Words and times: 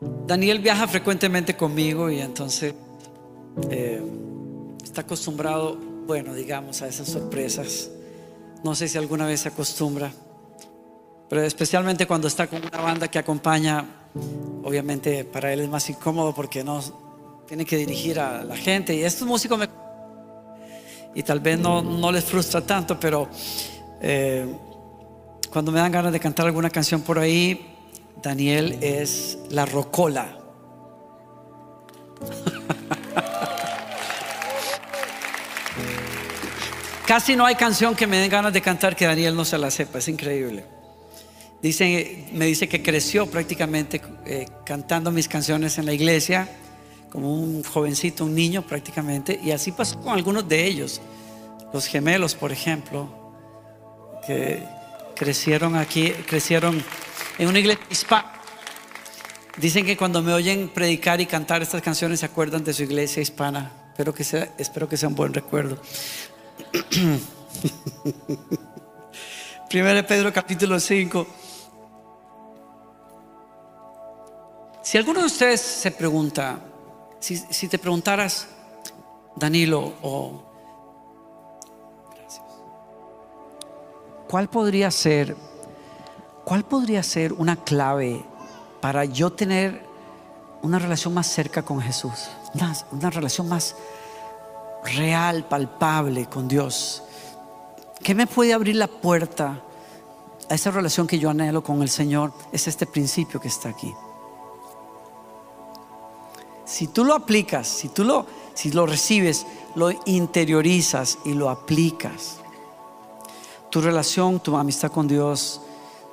Daniel 0.00 0.60
viaja 0.60 0.88
frecuentemente 0.88 1.56
conmigo 1.56 2.10
y 2.10 2.20
entonces 2.20 2.74
eh, 3.70 4.02
está 4.82 5.02
acostumbrado, 5.02 5.76
bueno, 6.06 6.34
digamos, 6.34 6.80
a 6.82 6.88
esas 6.88 7.08
sorpresas. 7.08 7.90
No 8.64 8.74
sé 8.74 8.88
si 8.88 8.96
alguna 8.96 9.26
vez 9.26 9.40
se 9.40 9.48
acostumbra, 9.48 10.10
pero 11.28 11.42
especialmente 11.42 12.06
cuando 12.06 12.28
está 12.28 12.46
con 12.46 12.64
una 12.64 12.80
banda 12.80 13.08
que 13.08 13.18
acompaña, 13.18 13.84
obviamente 14.62 15.24
para 15.24 15.52
él 15.52 15.60
es 15.60 15.68
más 15.68 15.88
incómodo 15.90 16.34
porque 16.34 16.64
no 16.64 16.80
tiene 17.46 17.64
que 17.64 17.76
dirigir 17.76 18.20
a 18.20 18.42
la 18.42 18.56
gente 18.56 18.94
y 18.94 19.02
estos 19.02 19.26
músicos 19.26 19.58
me... 19.58 19.68
y 21.14 21.22
tal 21.22 21.40
vez 21.40 21.58
no, 21.58 21.82
no 21.82 22.10
les 22.10 22.24
frustra 22.24 22.60
tanto, 22.60 22.98
pero 22.98 23.28
eh, 24.00 24.46
cuando 25.52 25.72
me 25.72 25.80
dan 25.80 25.92
ganas 25.92 26.12
de 26.12 26.20
cantar 26.20 26.46
alguna 26.46 26.70
canción 26.70 27.02
por 27.02 27.18
ahí, 27.18 27.69
Daniel 28.22 28.78
es 28.80 29.38
la 29.48 29.66
rocola. 29.66 30.36
Casi 37.06 37.34
no 37.34 37.44
hay 37.44 37.56
canción 37.56 37.96
que 37.96 38.06
me 38.06 38.18
den 38.18 38.30
ganas 38.30 38.52
de 38.52 38.60
cantar 38.60 38.94
que 38.94 39.04
Daniel 39.04 39.34
no 39.34 39.44
se 39.44 39.58
la 39.58 39.70
sepa, 39.70 39.98
es 39.98 40.08
increíble. 40.08 40.64
Dice, 41.60 42.26
me 42.32 42.46
dice 42.46 42.68
que 42.68 42.82
creció 42.82 43.26
prácticamente 43.26 44.00
eh, 44.24 44.46
cantando 44.64 45.10
mis 45.10 45.26
canciones 45.26 45.76
en 45.78 45.86
la 45.86 45.92
iglesia, 45.92 46.48
como 47.10 47.34
un 47.34 47.64
jovencito, 47.64 48.24
un 48.24 48.34
niño 48.34 48.62
prácticamente, 48.62 49.40
y 49.42 49.50
así 49.50 49.72
pasó 49.72 50.00
con 50.00 50.12
algunos 50.12 50.48
de 50.48 50.64
ellos. 50.64 51.00
Los 51.72 51.86
gemelos, 51.86 52.34
por 52.34 52.52
ejemplo, 52.52 53.08
que 54.26 54.62
crecieron 55.16 55.76
aquí, 55.76 56.12
crecieron 56.26 56.82
en 57.40 57.48
una 57.48 57.58
iglesia 57.58 57.84
hispana. 57.90 58.32
Dicen 59.56 59.84
que 59.86 59.96
cuando 59.96 60.22
me 60.22 60.34
oyen 60.34 60.68
predicar 60.68 61.22
y 61.22 61.26
cantar 61.26 61.62
estas 61.62 61.80
canciones 61.80 62.20
se 62.20 62.26
acuerdan 62.26 62.62
de 62.62 62.74
su 62.74 62.82
iglesia 62.82 63.22
hispana. 63.22 63.72
Espero 63.88 64.12
que 64.12 64.24
sea, 64.24 64.52
espero 64.58 64.86
que 64.86 64.98
sea 64.98 65.08
un 65.08 65.14
buen 65.14 65.32
recuerdo. 65.32 65.78
Primero 69.70 70.06
Pedro 70.06 70.30
capítulo 70.34 70.78
5. 70.78 71.26
Si 74.82 74.98
alguno 74.98 75.20
de 75.20 75.26
ustedes 75.26 75.62
se 75.62 75.92
pregunta, 75.92 76.60
si, 77.20 77.68
te 77.68 77.78
preguntaras, 77.78 78.48
Danilo, 79.36 79.94
o 80.02 80.44
¿cuál 84.28 84.50
podría 84.50 84.90
ser 84.90 85.34
¿cuál 86.50 86.64
podría 86.64 87.00
ser 87.04 87.32
una 87.34 87.54
clave 87.54 88.24
para 88.80 89.04
yo 89.04 89.30
tener 89.30 89.86
una 90.62 90.80
relación 90.80 91.14
más 91.14 91.28
cerca 91.28 91.62
con 91.62 91.80
Jesús? 91.80 92.28
Una, 92.90 93.08
relación 93.08 93.48
más 93.48 93.76
real, 94.82 95.46
palpable 95.46 96.26
con 96.26 96.48
Dios. 96.48 97.04
¿Qué 98.02 98.16
me 98.16 98.26
puede 98.26 98.52
abrir 98.52 98.74
la 98.74 98.88
puerta 98.88 99.62
a 100.48 100.52
esa 100.52 100.72
relación 100.72 101.06
que 101.06 101.20
yo 101.20 101.30
anhelo 101.30 101.62
con 101.62 101.82
el 101.82 101.88
Señor? 101.88 102.32
Es 102.50 102.66
este 102.66 102.84
principio 102.84 103.40
que 103.40 103.46
está 103.46 103.68
aquí. 103.68 103.94
Si 106.64 106.88
tú 106.88 107.04
lo 107.04 107.14
aplicas, 107.14 107.68
si 107.68 107.90
tú 107.90 108.02
lo, 108.02 108.26
si 108.54 108.72
lo 108.72 108.86
recibes, 108.86 109.46
lo 109.76 109.92
interiorizas 110.04 111.18
y 111.24 111.34
lo 111.34 111.48
aplicas, 111.48 112.38
tu 113.70 113.80
relación, 113.80 114.40
tu 114.40 114.56
amistad 114.56 114.90
con 114.90 115.06
Dios 115.06 115.60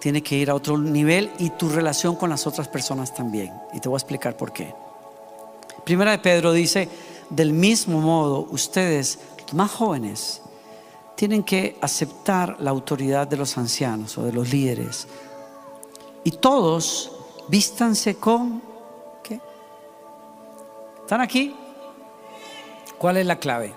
tiene 0.07 0.23
que 0.23 0.37
ir 0.37 0.49
a 0.49 0.55
otro 0.55 0.77
nivel 0.77 1.29
y 1.37 1.49
tu 1.49 1.67
relación 1.67 2.15
con 2.15 2.29
las 2.29 2.47
otras 2.47 2.69
personas 2.69 3.13
también. 3.13 3.51
Y 3.73 3.81
te 3.81 3.89
voy 3.89 3.97
a 3.97 3.99
explicar 3.99 4.37
por 4.37 4.53
qué. 4.53 4.73
Primera 5.83 6.11
de 6.11 6.19
Pedro 6.19 6.53
dice, 6.53 6.87
del 7.29 7.51
mismo 7.51 7.99
modo, 7.99 8.47
ustedes, 8.49 9.19
más 9.51 9.69
jóvenes, 9.69 10.41
tienen 11.17 11.43
que 11.43 11.77
aceptar 11.81 12.55
la 12.61 12.69
autoridad 12.71 13.27
de 13.27 13.35
los 13.35 13.57
ancianos 13.57 14.17
o 14.17 14.23
de 14.23 14.31
los 14.31 14.49
líderes. 14.49 15.09
Y 16.23 16.31
todos 16.31 17.11
vístanse 17.49 18.15
con 18.15 18.61
¿qué? 19.21 19.41
¿Están 21.01 21.19
aquí? 21.19 21.53
¿Cuál 22.97 23.17
es 23.17 23.25
la 23.25 23.37
clave? 23.37 23.73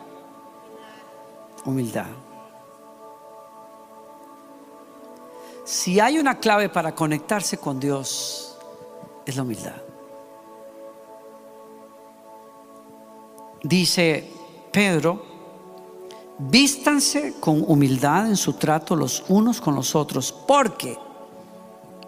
Humildad. 1.65 2.30
Si 5.71 6.01
hay 6.01 6.19
una 6.19 6.41
clave 6.41 6.69
para 6.69 6.97
conectarse 6.97 7.57
con 7.59 7.79
Dios, 7.79 8.57
es 9.25 9.37
la 9.37 9.45
humildad. 9.45 9.77
Dice 13.63 14.33
Pedro, 14.73 15.25
vístanse 16.39 17.35
con 17.39 17.63
humildad 17.69 18.27
en 18.27 18.37
su 18.37 18.55
trato 18.55 18.97
los 18.97 19.23
unos 19.29 19.61
con 19.61 19.77
los 19.77 19.95
otros, 19.95 20.33
porque, 20.33 20.99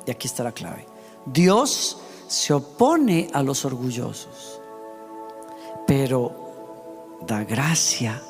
y 0.06 0.10
aquí 0.10 0.26
está 0.26 0.42
la 0.42 0.50
clave, 0.50 0.84
Dios 1.24 1.98
se 2.26 2.52
opone 2.52 3.30
a 3.32 3.44
los 3.44 3.64
orgullosos, 3.64 4.60
pero 5.86 7.20
da 7.24 7.44
gracia 7.44 8.20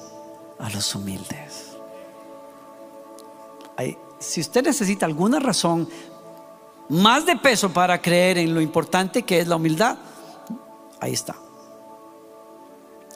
a 0.59 0.69
los 0.69 0.95
humildes. 0.95 1.72
Si 4.23 4.41
usted 4.41 4.63
necesita 4.65 5.05
alguna 5.05 5.41
razón 5.41 5.89
más 6.89 7.27
de 7.27 7.37
peso 7.37 7.73
para 7.73 8.01
creer 8.01 8.39
en 8.39 8.55
lo 8.55 8.61
importante 8.61 9.23
que 9.23 9.41
es 9.41 9.49
la 9.49 9.57
humildad, 9.57 9.99
ahí 11.01 11.13
está. 11.13 11.35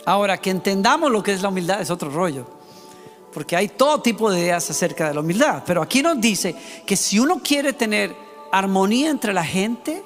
Ahora, 0.04 0.38
que 0.38 0.50
entendamos 0.50 1.10
lo 1.10 1.22
que 1.22 1.32
es 1.32 1.42
la 1.42 1.48
humildad 1.48 1.80
es 1.80 1.90
otro 1.90 2.10
rollo, 2.10 2.46
porque 3.32 3.56
hay 3.56 3.68
todo 3.68 4.00
tipo 4.00 4.30
de 4.30 4.40
ideas 4.40 4.68
acerca 4.70 5.08
de 5.08 5.14
la 5.14 5.20
humildad, 5.20 5.62
pero 5.66 5.82
aquí 5.82 6.02
nos 6.02 6.20
dice 6.20 6.54
que 6.84 6.96
si 6.96 7.18
uno 7.18 7.40
quiere 7.42 7.72
tener 7.72 8.14
armonía 8.52 9.10
entre 9.10 9.32
la 9.32 9.44
gente, 9.44 10.02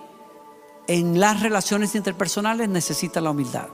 en 0.86 1.20
las 1.20 1.40
relaciones 1.40 1.94
interpersonales 1.94 2.68
necesita 2.68 3.20
la 3.20 3.30
humildad. 3.30 3.68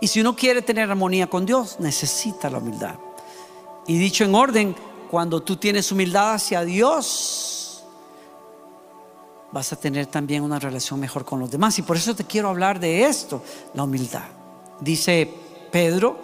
Y 0.00 0.08
si 0.08 0.20
uno 0.20 0.34
quiere 0.34 0.60
tener 0.60 0.90
armonía 0.90 1.28
con 1.28 1.46
Dios, 1.46 1.76
necesita 1.78 2.50
la 2.50 2.58
humildad. 2.58 2.96
Y 3.86 3.96
dicho 3.98 4.24
en 4.24 4.34
orden, 4.34 4.74
cuando 5.10 5.42
tú 5.42 5.56
tienes 5.56 5.90
humildad 5.92 6.34
hacia 6.34 6.64
Dios, 6.64 7.84
vas 9.52 9.72
a 9.72 9.76
tener 9.76 10.06
también 10.06 10.42
una 10.42 10.58
relación 10.58 10.98
mejor 10.98 11.24
con 11.24 11.38
los 11.38 11.50
demás. 11.50 11.78
Y 11.78 11.82
por 11.82 11.96
eso 11.96 12.14
te 12.14 12.24
quiero 12.24 12.48
hablar 12.48 12.80
de 12.80 13.04
esto, 13.04 13.42
la 13.72 13.84
humildad. 13.84 14.24
Dice 14.80 15.32
Pedro, 15.70 16.18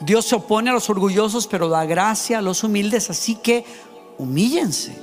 Dios 0.00 0.26
se 0.26 0.34
opone 0.34 0.70
a 0.70 0.74
los 0.74 0.90
orgullosos, 0.90 1.46
pero 1.46 1.68
da 1.68 1.86
gracia 1.86 2.38
a 2.38 2.42
los 2.42 2.62
humildes, 2.62 3.08
así 3.10 3.36
que 3.36 3.64
humíllense 4.18 4.96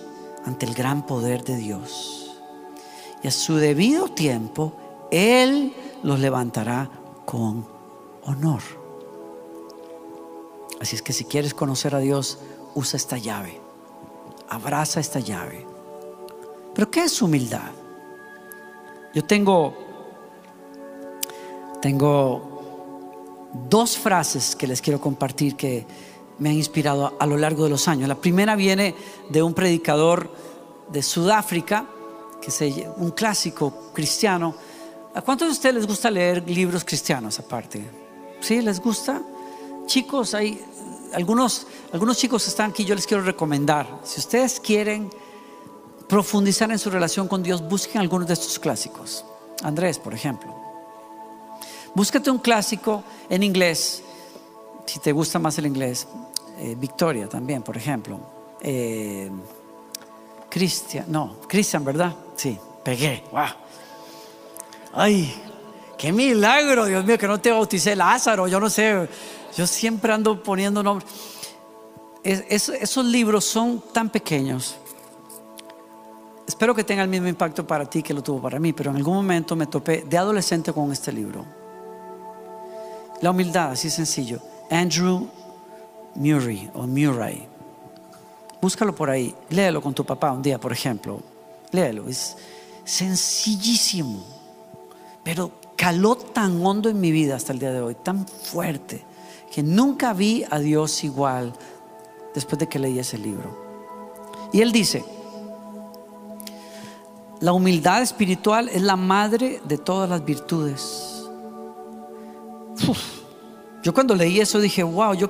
ante 0.46 0.66
el 0.66 0.74
gran 0.74 1.06
poder 1.06 1.44
de 1.44 1.58
Dios. 1.58 2.38
Y 3.24 3.28
a 3.28 3.32
su 3.32 3.56
debido 3.56 4.10
tiempo, 4.10 4.74
Él 5.12 5.74
los 6.04 6.20
levantará 6.20 6.90
con 7.26 7.68
honor. 8.24 8.62
Así 10.80 10.96
es 10.96 11.02
que 11.02 11.14
si 11.14 11.26
quieres 11.26 11.54
conocer 11.54 11.94
a 11.96 12.00
Dios, 12.00 12.40
usa 12.76 12.98
esta 12.98 13.18
llave, 13.18 13.60
abraza 14.50 15.00
esta 15.00 15.20
llave. 15.20 15.66
Pero 16.74 16.90
¿qué 16.90 17.04
es 17.04 17.22
humildad? 17.22 17.72
Yo 19.14 19.26
tengo, 19.26 19.74
tengo 21.82 23.50
dos 23.70 23.98
frases 23.98 24.56
que 24.56 24.68
les 24.68 24.82
quiero 24.82 25.02
compartir 25.02 25.56
que 25.56 25.86
me 26.40 26.50
han 26.50 26.56
inspirado 26.56 27.14
a, 27.20 27.26
lo 27.26 27.38
largo 27.38 27.66
de 27.66 27.70
los 27.70 27.88
años. 27.88 28.08
La 28.08 28.16
primera 28.16 28.56
viene 28.56 28.96
de 29.30 29.44
un 29.44 29.54
predicador 29.54 30.34
de 30.90 31.04
Sudáfrica, 31.04 31.86
que 32.42 32.48
es 32.48 32.86
un 32.98 33.12
clásico 33.12 33.92
cristiano. 33.94 34.56
¿A 35.14 35.22
cuántos 35.22 35.50
de 35.50 35.52
ustedes 35.52 35.76
les 35.76 35.88
gusta 35.88 36.10
leer 36.10 36.50
libros 36.50 36.84
cristianos 36.84 37.38
aparte? 37.38 37.84
¿Sí? 38.40 38.62
¿Les 38.62 38.80
gusta? 38.80 39.22
Chicos, 39.86 40.34
hay 40.34 40.60
algunos, 41.14 41.68
algunos 41.92 42.18
chicos 42.18 42.48
están 42.48 42.72
aquí, 42.72 42.86
yo 42.86 42.96
les 42.96 43.06
quiero 43.06 43.24
recomendar, 43.24 44.00
si 44.04 44.20
ustedes 44.20 44.60
quieren 44.60 45.10
profundizar 46.08 46.72
en 46.72 46.80
su 46.80 46.90
relación 46.90 47.28
con 47.28 47.42
Dios, 47.42 47.62
busquen 47.68 48.02
algunos 48.02 48.28
de 48.28 48.34
estos 48.34 48.60
clásicos. 48.60 49.24
Andrés, 49.64 49.98
por 50.00 50.14
ejemplo. 50.14 50.54
Búscate 51.94 52.30
un 52.30 52.40
clásico 52.40 53.04
en 53.30 53.44
inglés, 53.44 54.04
si 54.86 55.00
te 55.00 55.12
gusta 55.12 55.40
más 55.40 55.58
el 55.58 55.68
inglés. 55.68 56.08
Eh, 56.60 56.76
Victoria 56.78 57.28
también, 57.28 57.62
por 57.62 57.78
ejemplo. 57.78 58.20
Eh, 58.62 59.30
Cristian, 60.50 61.06
no, 61.08 61.38
Cristian, 61.48 61.84
¿verdad? 61.84 62.14
Sí, 62.36 62.58
pegué. 62.84 63.24
Wow. 63.32 63.46
Ay, 64.94 65.34
qué 65.98 66.12
milagro, 66.12 66.86
Dios 66.86 67.06
mío, 67.06 67.18
que 67.18 67.28
no 67.28 67.40
te 67.40 67.52
bauticé 67.52 67.96
Lázaro, 67.96 68.48
yo 68.48 68.60
no 68.60 68.70
sé. 68.70 69.08
Yo 69.58 69.68
siempre 69.68 70.14
ando 70.14 70.42
poniendo 70.42 70.82
nombres. 70.84 71.10
esos 72.24 73.06
libros 73.06 73.46
son 73.46 73.84
tan 73.94 74.10
pequeños 74.10 74.78
Espero 76.52 76.76
que 76.76 76.84
tenga 76.84 77.02
el 77.02 77.08
mismo 77.08 77.30
impacto 77.30 77.66
para 77.66 77.90
ti 77.90 78.04
que 78.04 78.14
lo 78.14 78.22
tuvo 78.22 78.42
para 78.42 78.60
mí, 78.60 78.74
pero 78.74 78.92
en 78.92 78.98
algún 78.98 79.16
momento 79.16 79.56
me 79.56 79.68
topé 79.68 80.04
de 80.04 80.18
adolescente 80.18 80.74
con 80.74 80.92
este 80.92 81.12
libro. 81.12 81.46
La 83.22 83.32
humildad, 83.32 83.72
así 83.72 83.90
sencillo. 83.90 84.40
Andrew 84.70 85.30
Murray 86.14 86.70
o 86.74 86.86
Murray. 86.86 87.48
Búscalo 88.62 88.94
por 88.94 89.10
ahí, 89.10 89.34
léelo 89.50 89.82
con 89.82 89.94
tu 89.94 90.06
papá 90.06 90.34
un 90.34 90.42
día, 90.42 90.60
por 90.60 90.74
ejemplo. 90.74 91.22
Léelo, 91.72 92.10
es 92.10 92.36
sencillísimo, 92.84 94.22
pero 95.24 95.52
caló 95.78 96.18
tan 96.18 96.64
hondo 96.66 96.90
en 96.90 97.00
mi 97.00 97.12
vida 97.12 97.38
hasta 97.38 97.54
el 97.54 97.60
día 97.60 97.72
de 97.72 97.80
hoy, 97.80 97.96
tan 97.96 98.28
fuerte, 98.28 99.06
que 99.52 99.62
nunca 99.62 100.14
vi 100.14 100.46
a 100.50 100.60
Dios 100.60 101.04
igual 101.04 101.54
después 102.34 102.58
de 102.58 102.68
que 102.68 102.80
leí 102.80 102.98
ese 103.00 103.18
libro. 103.18 104.50
Y 104.54 104.62
él 104.62 104.72
dice, 104.72 105.04
la 107.42 107.54
humildad 107.54 108.02
espiritual 108.02 108.70
es 108.70 108.82
la 108.82 108.96
madre 108.96 109.62
de 109.66 109.78
todas 109.78 110.10
las 110.10 110.24
virtudes. 110.24 111.26
Yo 113.84 113.94
cuando 113.94 114.14
leí 114.14 114.40
eso 114.40 114.60
dije, 114.60 114.84
wow, 114.84 115.16
yo, 115.16 115.28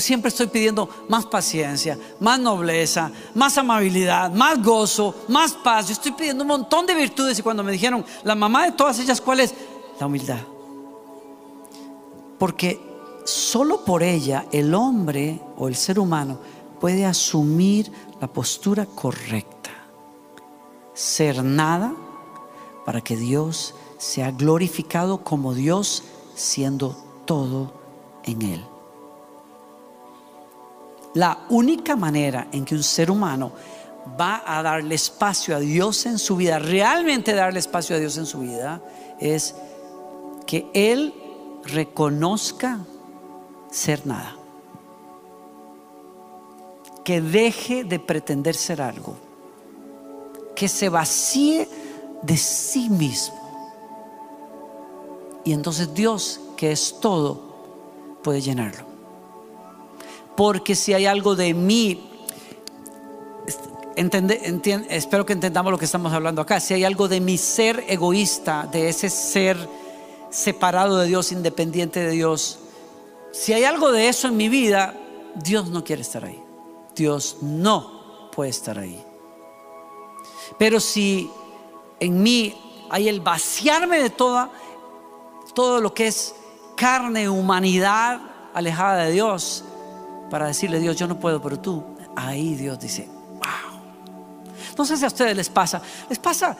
siempre 0.00 0.30
estoy 0.30 0.48
pidiendo 0.48 0.88
más 1.08 1.24
paciencia, 1.26 1.96
más 2.18 2.40
nobleza, 2.40 3.10
más 3.34 3.56
amabilidad, 3.56 4.32
más 4.32 4.60
gozo, 4.60 5.14
más 5.28 5.52
paz. 5.52 5.86
Yo 5.86 5.92
estoy 5.92 6.10
pidiendo 6.12 6.42
un 6.42 6.48
montón 6.48 6.86
de 6.86 6.94
virtudes 6.94 7.38
y 7.38 7.42
cuando 7.42 7.62
me 7.62 7.70
dijeron, 7.70 8.04
la 8.24 8.34
mamá 8.34 8.64
de 8.64 8.72
todas 8.72 8.98
ellas, 8.98 9.20
¿cuál 9.20 9.40
es? 9.40 9.54
La 10.00 10.06
humildad. 10.06 10.40
Porque 12.36 12.87
solo 13.28 13.84
por 13.84 14.02
ella 14.02 14.46
el 14.52 14.74
hombre 14.74 15.38
o 15.58 15.68
el 15.68 15.76
ser 15.76 15.98
humano 15.98 16.38
puede 16.80 17.04
asumir 17.04 17.92
la 18.20 18.26
postura 18.26 18.86
correcta 18.86 19.70
ser 20.94 21.44
nada 21.44 21.94
para 22.86 23.02
que 23.02 23.16
Dios 23.16 23.74
sea 23.98 24.30
glorificado 24.30 25.22
como 25.22 25.52
Dios 25.52 26.04
siendo 26.34 26.96
todo 27.26 27.72
en 28.24 28.42
Él. 28.42 28.64
La 31.14 31.46
única 31.50 31.96
manera 31.96 32.48
en 32.50 32.64
que 32.64 32.74
un 32.74 32.82
ser 32.82 33.10
humano 33.10 33.52
va 34.18 34.42
a 34.46 34.62
darle 34.62 34.94
espacio 34.94 35.54
a 35.54 35.60
Dios 35.60 36.06
en 36.06 36.18
su 36.18 36.34
vida, 36.36 36.58
realmente 36.58 37.34
darle 37.34 37.58
espacio 37.58 37.94
a 37.94 37.98
Dios 37.98 38.16
en 38.16 38.26
su 38.26 38.40
vida, 38.40 38.82
es 39.20 39.54
que 40.46 40.70
Él 40.72 41.12
reconozca 41.64 42.80
ser 43.70 44.06
nada. 44.06 44.36
Que 47.04 47.20
deje 47.20 47.84
de 47.84 47.98
pretender 47.98 48.54
ser 48.54 48.82
algo 48.82 49.28
que 50.58 50.68
se 50.68 50.88
vacíe 50.88 51.68
de 52.22 52.36
sí 52.36 52.90
mismo. 52.90 53.38
Y 55.44 55.52
entonces 55.52 55.94
Dios, 55.94 56.40
que 56.56 56.72
es 56.72 56.96
todo, 57.00 58.18
puede 58.24 58.40
llenarlo. 58.40 58.84
Porque 60.36 60.74
si 60.74 60.94
hay 60.94 61.06
algo 61.06 61.36
de 61.36 61.54
mí, 61.54 62.10
espero 64.88 65.24
que 65.24 65.32
entendamos 65.32 65.70
lo 65.70 65.78
que 65.78 65.84
estamos 65.84 66.12
hablando 66.12 66.42
acá, 66.42 66.58
si 66.58 66.74
hay 66.74 66.82
algo 66.82 67.06
de 67.06 67.20
mi 67.20 67.38
ser 67.38 67.84
egoísta, 67.88 68.68
de 68.70 68.88
ese 68.88 69.10
ser 69.10 69.56
separado 70.30 70.98
de 70.98 71.06
Dios, 71.06 71.30
independiente 71.30 72.00
de 72.00 72.10
Dios, 72.10 72.58
si 73.32 73.52
hay 73.52 73.64
algo 73.64 73.92
de 73.92 74.08
eso 74.08 74.28
en 74.28 74.36
mi 74.36 74.48
vida, 74.48 74.94
Dios 75.34 75.68
no 75.68 75.84
quiere 75.84 76.02
estar 76.02 76.24
ahí. 76.24 76.42
Dios 76.94 77.38
no 77.42 78.30
puede 78.32 78.50
estar 78.50 78.78
ahí. 78.78 79.04
Pero 80.58 80.80
si 80.80 81.30
en 82.00 82.22
mí 82.22 82.54
hay 82.90 83.08
el 83.08 83.20
vaciarme 83.20 84.00
de 84.00 84.10
toda, 84.10 84.50
todo 85.54 85.80
lo 85.80 85.94
que 85.94 86.06
es 86.08 86.34
carne, 86.76 87.28
humanidad 87.28 88.20
alejada 88.54 89.04
de 89.04 89.12
Dios, 89.12 89.64
para 90.30 90.46
decirle 90.46 90.80
Dios, 90.80 90.96
yo 90.96 91.06
no 91.06 91.18
puedo, 91.18 91.40
pero 91.40 91.58
tú, 91.58 91.84
ahí 92.16 92.54
Dios 92.54 92.78
dice, 92.78 93.08
wow. 93.34 93.80
No 94.76 94.84
sé 94.84 94.96
si 94.96 95.04
a 95.04 95.08
ustedes 95.08 95.36
les 95.36 95.48
pasa, 95.48 95.80
les 96.08 96.18
pasa, 96.18 96.56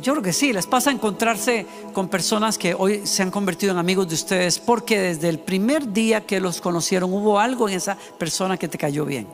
yo 0.00 0.12
creo 0.12 0.22
que 0.22 0.32
sí, 0.32 0.52
les 0.52 0.66
pasa 0.66 0.90
encontrarse 0.90 1.66
con 1.92 2.08
personas 2.08 2.58
que 2.58 2.74
hoy 2.74 3.06
se 3.06 3.22
han 3.22 3.30
convertido 3.30 3.72
en 3.72 3.78
amigos 3.78 4.08
de 4.08 4.14
ustedes 4.14 4.58
porque 4.58 5.00
desde 5.00 5.28
el 5.28 5.38
primer 5.38 5.92
día 5.92 6.26
que 6.26 6.40
los 6.40 6.60
conocieron 6.60 7.12
hubo 7.12 7.38
algo 7.38 7.68
en 7.68 7.76
esa 7.76 7.96
persona 8.18 8.56
que 8.56 8.68
te 8.68 8.78
cayó 8.78 9.04
bien. 9.04 9.26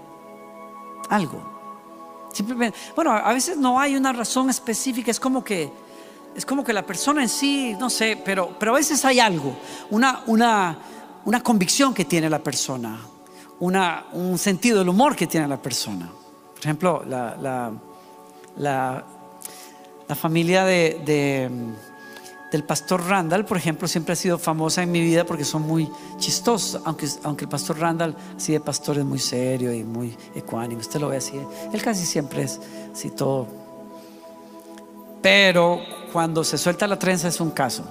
Algo. 1.09 1.43
Simplemente, 2.33 2.79
bueno, 2.95 3.13
a 3.13 3.33
veces 3.33 3.57
no 3.57 3.79
hay 3.79 3.97
una 3.97 4.13
razón 4.13 4.49
específica, 4.49 5.11
es 5.11 5.21
como 5.21 5.45
que 5.45 5.71
es 6.35 6.47
como 6.47 6.65
que 6.65 6.73
la 6.73 6.85
persona 6.85 7.23
en 7.23 7.29
sí, 7.29 7.77
no 7.79 7.91
sé, 7.91 8.21
pero, 8.25 8.57
pero 8.59 8.73
a 8.73 8.77
veces 8.77 9.05
hay 9.05 9.21
algo, 9.21 9.55
una, 9.91 10.23
una, 10.27 10.79
una 11.25 11.43
convicción 11.43 11.93
que 11.93 12.05
tiene 12.05 12.31
la 12.31 12.39
persona, 12.39 12.99
un 13.61 14.39
sentido 14.39 14.79
del 14.79 14.89
humor 14.89 15.15
que 15.15 15.27
tiene 15.27 15.47
la 15.47 15.61
persona. 15.61 16.11
Por 16.55 16.61
ejemplo, 16.61 17.05
la, 17.07 17.71
la, 18.57 19.05
la 20.09 20.15
familia 20.15 20.65
de 20.65 21.49
del 22.53 22.65
pastor 22.65 23.07
Randall, 23.07 23.47
por 23.47 23.57
ejemplo, 23.57 23.89
siempre 23.89 24.13
ha 24.13 24.17
sido 24.17 24.39
famosa 24.39 24.83
en 24.83 24.93
mi 24.93 25.01
vida 25.01 25.25
porque 25.25 25.43
son 25.43 25.63
muy 25.63 25.91
chistosos, 26.19 26.83
aunque, 26.85 27.09
aunque 27.25 27.47
el 27.47 27.49
pastor 27.49 27.79
Randall, 27.79 28.15
así 28.37 28.53
de 28.53 28.61
pastor, 28.61 28.99
es 28.99 29.07
muy 29.07 29.19
serio 29.19 29.73
y 29.73 29.83
muy 29.83 30.15
ecuánime, 30.35 30.83
usted 30.83 31.01
lo 31.01 31.09
ve 31.09 31.17
así, 31.17 31.41
él 31.73 31.83
casi 31.83 32.05
siempre 32.05 32.43
es 32.43 32.61
así 32.93 33.09
todo. 33.11 33.47
Pero 35.23 35.81
cuando 36.13 36.45
se 36.45 36.59
suelta 36.59 36.87
la 36.87 36.99
trenza 36.99 37.27
es 37.27 37.41
un 37.41 37.53
caso, 37.53 37.85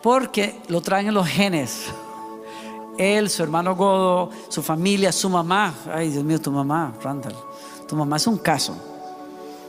porque 0.00 0.60
lo 0.68 0.80
traen 0.80 1.08
en 1.08 1.14
los 1.14 1.26
genes. 1.26 1.86
Él, 2.96 3.28
su 3.28 3.42
hermano 3.42 3.74
Godo, 3.74 4.30
su 4.48 4.62
familia, 4.62 5.10
su 5.10 5.28
mamá, 5.28 5.74
ay 5.92 6.10
Dios 6.10 6.22
mío, 6.22 6.40
tu 6.40 6.52
mamá, 6.52 6.94
Randall, 7.02 7.34
tu 7.88 7.96
mamá 7.96 8.18
es 8.18 8.26
un 8.28 8.38
caso. 8.38 8.91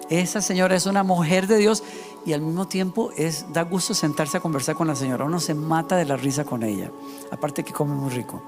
Esa 0.10 0.42
señora 0.42 0.76
es 0.76 0.86
una 0.86 1.04
mujer 1.04 1.48
de 1.48 1.58
Dios 1.58 1.84
y 2.26 2.34
al 2.34 2.42
mismo 2.42 2.68
tiempo 2.68 3.12
es 3.18 3.46
da 3.52 3.64
gusto 3.64 3.94
sentarse 3.94 4.38
a 4.38 4.40
conversar 4.40 4.76
con 4.76 4.88
la 4.88 4.96
señora. 4.96 5.26
Uno 5.26 5.40
se 5.40 5.54
mata 5.54 5.96
de 5.96 6.06
la 6.06 6.18
risa 6.18 6.44
con 6.44 6.64
ella, 6.64 6.92
aparte 7.32 7.64
que 7.64 7.74
come 7.74 7.96
muy 7.96 8.12
rico. 8.12 8.42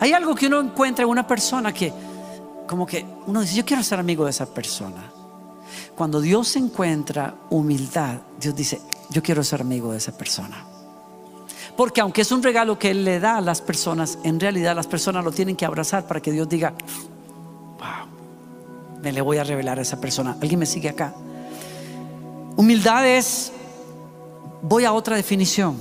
Hay 0.00 0.12
algo 0.12 0.34
que 0.34 0.46
uno 0.46 0.60
encuentra 0.60 1.04
en 1.04 1.10
una 1.10 1.26
persona 1.26 1.72
que, 1.72 1.92
como 2.66 2.86
que 2.86 3.06
uno 3.26 3.40
dice, 3.40 3.56
yo 3.56 3.64
quiero 3.64 3.82
ser 3.82 3.98
amigo 3.98 4.24
de 4.24 4.30
esa 4.30 4.46
persona. 4.46 5.12
Cuando 5.96 6.20
Dios 6.20 6.56
encuentra 6.56 7.34
humildad, 7.50 8.18
Dios 8.38 8.54
dice, 8.54 8.80
yo 9.10 9.22
quiero 9.22 9.42
ser 9.42 9.60
amigo 9.60 9.92
de 9.92 9.98
esa 9.98 10.16
persona. 10.16 10.64
Porque 11.76 12.00
aunque 12.00 12.22
es 12.22 12.32
un 12.32 12.42
regalo 12.42 12.78
que 12.78 12.90
Él 12.90 13.04
le 13.04 13.20
da 13.20 13.36
a 13.36 13.40
las 13.40 13.60
personas, 13.60 14.18
en 14.22 14.40
realidad 14.40 14.74
las 14.74 14.86
personas 14.86 15.24
lo 15.24 15.32
tienen 15.32 15.56
que 15.56 15.66
abrazar 15.66 16.06
para 16.06 16.20
que 16.20 16.32
Dios 16.32 16.48
diga, 16.48 16.74
me 19.06 19.12
le 19.12 19.20
voy 19.20 19.38
a 19.38 19.44
revelar 19.44 19.78
a 19.78 19.82
esa 19.82 20.00
persona. 20.00 20.36
¿Alguien 20.42 20.58
me 20.58 20.66
sigue 20.66 20.88
acá? 20.88 21.14
Humildad 22.56 23.06
es, 23.06 23.52
voy 24.62 24.84
a 24.84 24.92
otra 24.92 25.14
definición. 25.14 25.76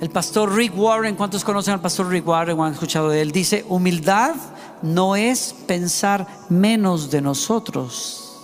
El 0.00 0.08
pastor 0.08 0.54
Rick 0.54 0.72
Warren, 0.74 1.14
¿cuántos 1.14 1.44
conocen 1.44 1.74
al 1.74 1.82
pastor 1.82 2.08
Rick 2.08 2.26
Warren 2.26 2.58
o 2.58 2.64
han 2.64 2.72
escuchado 2.72 3.10
de 3.10 3.20
él? 3.20 3.32
Dice, 3.32 3.66
humildad 3.68 4.34
no 4.80 5.14
es 5.14 5.54
pensar 5.66 6.26
menos 6.48 7.10
de 7.10 7.20
nosotros. 7.20 8.38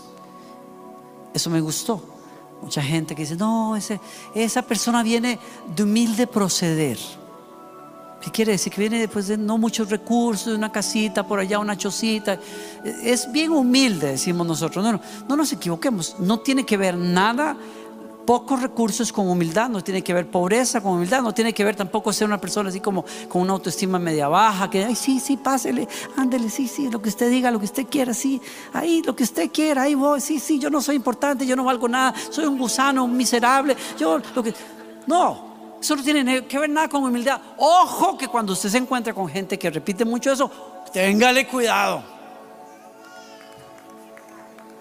Eso 1.33 1.49
me 1.49 1.63
gustó. 1.63 2.03
Mucha 2.61 2.83
gente 2.83 3.15
que 3.15 3.23
dice, 3.23 3.37
no, 3.37 3.75
ese, 3.75 3.99
esa 4.35 4.61
persona 4.61 5.03
viene 5.03 5.39
de 5.75 5.83
humilde 5.83 6.27
proceder. 6.27 6.99
¿Qué 8.21 8.31
quiere 8.31 8.53
decir? 8.53 8.73
Que 8.73 8.81
viene 8.81 8.99
después 8.99 9.29
de 9.29 9.37
no 9.37 9.59
muchos 9.59 9.91
recursos, 9.91 10.57
una 10.57 10.73
casita 10.73 11.27
por 11.27 11.39
allá, 11.39 11.59
una 11.59 11.77
chocita. 11.77 12.39
Es 13.03 13.31
bien 13.31 13.53
humilde, 13.53 14.13
decimos 14.13 14.47
nosotros. 14.47 14.85
No, 14.85 14.93
no, 14.93 15.01
no 15.29 15.37
nos 15.37 15.53
equivoquemos. 15.53 16.17
No 16.19 16.41
tiene 16.41 16.67
que 16.67 16.77
ver 16.77 16.97
nada 16.97 17.57
pocos 18.29 18.61
recursos 18.61 19.11
con 19.11 19.27
humildad, 19.27 19.71
no 19.71 19.83
tiene 19.83 20.03
que 20.03 20.13
ver 20.13 20.31
pobreza 20.31 20.83
con 20.83 20.93
humildad, 20.93 21.23
no 21.23 21.33
tiene 21.33 21.55
que 21.55 21.65
ver 21.65 21.77
tampoco 21.77 22.13
ser 22.13 22.27
una 22.27 22.39
persona 22.39 22.69
así 22.69 22.79
como 22.79 23.03
con 23.27 23.41
una 23.41 23.55
autoestima 23.55 23.99
media 23.99 24.29
baja, 24.29 24.69
que, 24.69 24.85
ay, 24.85 24.95
sí, 24.95 25.19
sí, 25.19 25.39
pásele, 25.39 25.89
ándele, 26.15 26.51
sí, 26.51 26.69
sí, 26.69 26.91
lo 26.91 27.01
que 27.01 27.09
usted 27.09 27.31
diga, 27.31 27.51
lo 27.51 27.59
que 27.59 27.65
usted 27.65 27.87
quiera, 27.87 28.13
sí, 28.13 28.39
ahí, 28.75 29.03
lo 29.03 29.17
que 29.17 29.23
usted 29.23 29.51
quiera, 29.51 29.85
ahí 29.85 29.95
voy, 29.95 30.21
sí, 30.21 30.41
sí, 30.41 30.59
yo 30.59 30.69
no 30.69 30.83
soy 30.83 30.97
importante, 30.97 31.47
yo 31.47 31.57
no 31.57 31.65
valgo 31.65 31.89
nada, 31.89 32.15
soy 32.29 32.45
un 32.45 32.59
gusano, 32.59 33.03
un 33.03 33.17
miserable, 33.17 33.75
yo 33.99 34.21
lo 34.35 34.43
que... 34.43 34.53
No, 35.07 35.48
eso 35.81 35.97
no 35.97 36.03
tiene 36.03 36.45
que 36.47 36.59
ver 36.59 36.71
nada 36.71 36.89
con 36.89 37.05
humildad. 37.05 37.41
Ojo 37.57 38.19
que 38.19 38.29
cuando 38.29 38.53
usted 38.53 38.69
se 38.69 38.79
encuentra 38.79 39.15
con 39.15 39.29
gente 39.29 39.59
que 39.59 39.71
repite 39.71 40.05
mucho 40.05 40.33
eso, 40.33 40.51
téngale 40.93 41.47
cuidado. 41.47 42.03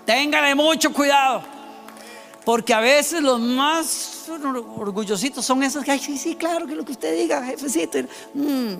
Téngale 0.06 0.56
mucho 0.56 0.92
cuidado. 0.92 1.44
Porque 2.44 2.74
a 2.74 2.80
veces 2.80 3.22
los 3.22 3.40
más 3.40 4.30
orgullositos 4.30 5.46
son 5.46 5.64
esos 5.64 5.84
que, 5.84 5.92
ay, 5.92 6.00
sí, 6.00 6.18
sí, 6.18 6.36
claro, 6.36 6.66
que 6.66 6.76
lo 6.76 6.86
que 6.86 6.94
usted 6.94 7.16
diga, 7.16 7.44
jefecito. 7.44 8.00
Mm. 8.34 8.76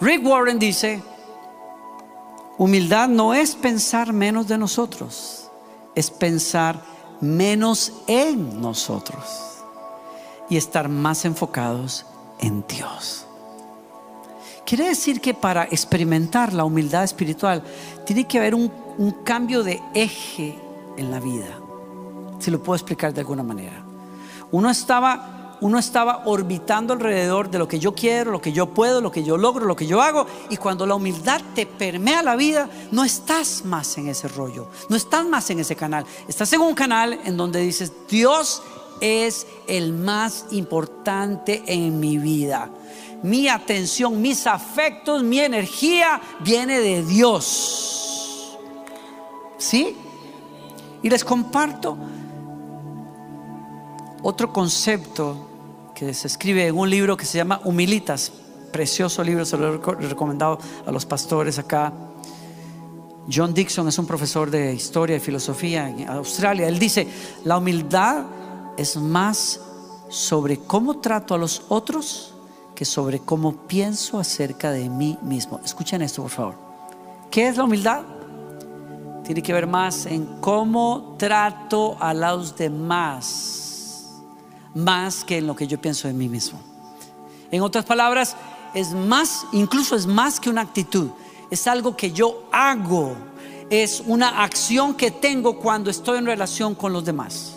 Rick 0.00 0.26
Warren 0.26 0.58
dice, 0.58 1.02
humildad 2.56 3.08
no 3.08 3.34
es 3.34 3.56
pensar 3.56 4.12
menos 4.12 4.46
de 4.46 4.58
nosotros, 4.58 5.50
es 5.94 6.10
pensar 6.10 6.80
menos 7.20 7.92
en 8.06 8.60
nosotros 8.60 9.24
y 10.48 10.56
estar 10.56 10.88
más 10.88 11.24
enfocados 11.24 12.06
en 12.40 12.64
Dios. 12.66 13.26
Quiere 14.64 14.88
decir 14.88 15.20
que 15.20 15.32
para 15.32 15.64
experimentar 15.64 16.52
la 16.52 16.64
humildad 16.64 17.02
espiritual 17.02 17.62
tiene 18.04 18.26
que 18.26 18.38
haber 18.38 18.54
un, 18.54 18.70
cambio 19.24 19.62
de 19.62 19.80
eje 19.94 20.58
en 20.96 21.10
la 21.10 21.20
vida, 21.20 21.58
si 22.38 22.50
lo 22.50 22.62
puedo 22.62 22.76
explicar 22.76 23.14
de 23.14 23.20
alguna 23.20 23.42
manera. 23.42 23.82
Uno 24.50 24.68
estaba 24.68 25.37
uno 25.60 25.78
estaba 25.78 26.22
orbitando 26.24 26.92
alrededor 26.92 27.50
de 27.50 27.58
lo 27.58 27.68
que 27.68 27.78
yo 27.78 27.94
quiero, 27.94 28.30
lo 28.30 28.40
que 28.40 28.52
yo 28.52 28.66
puedo, 28.66 29.00
lo 29.00 29.10
que 29.10 29.24
yo 29.24 29.36
logro, 29.36 29.66
lo 29.66 29.76
que 29.76 29.86
yo 29.86 30.00
hago. 30.00 30.26
Y 30.50 30.56
cuando 30.56 30.86
la 30.86 30.94
humildad 30.94 31.40
te 31.54 31.66
permea 31.66 32.22
la 32.22 32.36
vida, 32.36 32.68
no 32.92 33.04
estás 33.04 33.64
más 33.64 33.98
en 33.98 34.08
ese 34.08 34.28
rollo, 34.28 34.68
no 34.88 34.96
estás 34.96 35.26
más 35.26 35.50
en 35.50 35.60
ese 35.60 35.76
canal. 35.76 36.04
Estás 36.28 36.52
en 36.52 36.60
un 36.60 36.74
canal 36.74 37.18
en 37.24 37.36
donde 37.36 37.60
dices, 37.60 37.92
Dios 38.08 38.62
es 39.00 39.46
el 39.66 39.92
más 39.92 40.46
importante 40.50 41.62
en 41.66 41.98
mi 42.00 42.18
vida. 42.18 42.70
Mi 43.22 43.48
atención, 43.48 44.20
mis 44.20 44.46
afectos, 44.46 45.22
mi 45.24 45.40
energía 45.40 46.20
viene 46.40 46.80
de 46.80 47.04
Dios. 47.04 48.56
¿Sí? 49.58 49.96
Y 51.02 51.10
les 51.10 51.24
comparto 51.24 51.96
otro 54.22 54.52
concepto 54.52 55.47
que 55.98 56.14
se 56.14 56.28
escribe 56.28 56.68
en 56.68 56.78
un 56.78 56.88
libro 56.88 57.16
que 57.16 57.24
se 57.24 57.38
llama 57.38 57.60
Humilitas. 57.64 58.30
Precioso 58.70 59.24
libro, 59.24 59.44
se 59.44 59.56
lo 59.56 59.74
he 59.74 60.06
recomendado 60.06 60.58
a 60.86 60.92
los 60.92 61.04
pastores 61.04 61.58
acá. 61.58 61.92
John 63.30 63.52
Dixon 63.52 63.88
es 63.88 63.98
un 63.98 64.06
profesor 64.06 64.48
de 64.50 64.72
historia 64.72 65.16
y 65.16 65.20
filosofía 65.20 65.88
en 65.88 66.08
Australia. 66.08 66.68
Él 66.68 66.78
dice, 66.78 67.08
la 67.44 67.58
humildad 67.58 68.24
es 68.76 68.96
más 68.96 69.60
sobre 70.08 70.58
cómo 70.58 71.00
trato 71.00 71.34
a 71.34 71.38
los 71.38 71.62
otros 71.68 72.32
que 72.76 72.84
sobre 72.84 73.18
cómo 73.18 73.66
pienso 73.66 74.20
acerca 74.20 74.70
de 74.70 74.88
mí 74.88 75.18
mismo. 75.22 75.60
Escuchen 75.64 76.00
esto, 76.02 76.22
por 76.22 76.30
favor. 76.30 76.54
¿Qué 77.28 77.48
es 77.48 77.56
la 77.56 77.64
humildad? 77.64 78.02
Tiene 79.24 79.42
que 79.42 79.52
ver 79.52 79.66
más 79.66 80.06
en 80.06 80.40
cómo 80.40 81.16
trato 81.18 81.96
a 82.00 82.14
los 82.14 82.56
demás 82.56 83.67
más 84.74 85.24
que 85.24 85.38
en 85.38 85.46
lo 85.46 85.56
que 85.56 85.66
yo 85.66 85.80
pienso 85.80 86.08
de 86.08 86.14
mí 86.14 86.28
mismo. 86.28 86.60
En 87.50 87.62
otras 87.62 87.84
palabras, 87.84 88.36
es 88.74 88.92
más, 88.92 89.46
incluso 89.52 89.96
es 89.96 90.06
más 90.06 90.38
que 90.38 90.50
una 90.50 90.60
actitud, 90.60 91.08
es 91.50 91.66
algo 91.66 91.96
que 91.96 92.12
yo 92.12 92.44
hago, 92.52 93.16
es 93.70 94.02
una 94.06 94.42
acción 94.42 94.94
que 94.94 95.10
tengo 95.10 95.58
cuando 95.58 95.90
estoy 95.90 96.18
en 96.18 96.26
relación 96.26 96.74
con 96.74 96.92
los 96.92 97.04
demás. 97.04 97.54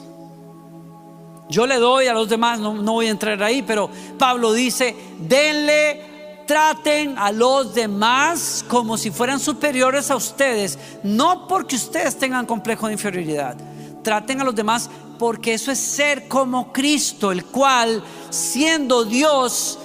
Yo 1.50 1.68
le 1.68 1.77
doy 1.77 2.08
a 2.08 2.13
los 2.13 2.30
demás, 2.30 2.60
no, 2.60 2.82
voy 2.82 3.08
a 3.08 3.10
entrar 3.10 3.44
ahí, 3.44 3.62
pero 3.62 3.89
Pablo 4.18 4.53
dice, 4.53 4.96
denle, 5.20 6.44
traten 6.48 7.18
a 7.18 7.32
los 7.34 7.74
demás 7.74 8.63
como 8.70 8.98
si 8.98 9.12
fueran 9.12 9.39
superiores 9.39 10.10
a 10.12 10.15
ustedes, 10.15 10.80
no 11.03 11.48
porque 11.50 11.75
ustedes 11.75 12.18
tengan 12.18 12.46
complejo 12.46 12.88
de 12.88 12.94
inferioridad, 12.94 13.58
traten 14.01 14.39
a 14.39 14.46
los 14.46 14.56
demás 14.56 14.89
porque 15.22 15.54
eso 15.54 15.72
es 15.72 15.78
ser 15.78 16.28
como 16.28 16.74
Cristo, 16.74 17.32
el 17.32 17.46
cual, 17.46 18.04
siendo 18.32 19.06
Dios, 19.06 19.78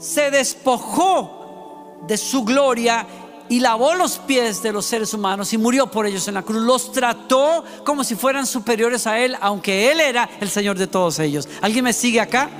se 0.00 0.32
despojó 0.32 2.00
de 2.08 2.18
su 2.18 2.42
gloria 2.42 3.06
y 3.48 3.60
lavó 3.60 3.94
los 3.94 4.18
pies 4.18 4.64
de 4.64 4.72
los 4.72 4.84
seres 4.84 5.14
humanos 5.14 5.52
y 5.52 5.58
murió 5.58 5.88
por 5.88 6.06
ellos 6.06 6.26
en 6.26 6.34
la 6.34 6.42
cruz. 6.42 6.62
Los 6.62 6.90
trató 6.90 7.62
como 7.84 8.02
si 8.02 8.16
fueran 8.16 8.48
superiores 8.48 9.06
a 9.06 9.20
Él, 9.20 9.36
aunque 9.40 9.92
Él 9.92 10.00
era 10.00 10.28
el 10.40 10.50
Señor 10.50 10.76
de 10.76 10.88
todos 10.88 11.20
ellos. 11.20 11.48
¿Alguien 11.60 11.84
me 11.84 11.92
sigue 11.92 12.20
acá? 12.20 12.50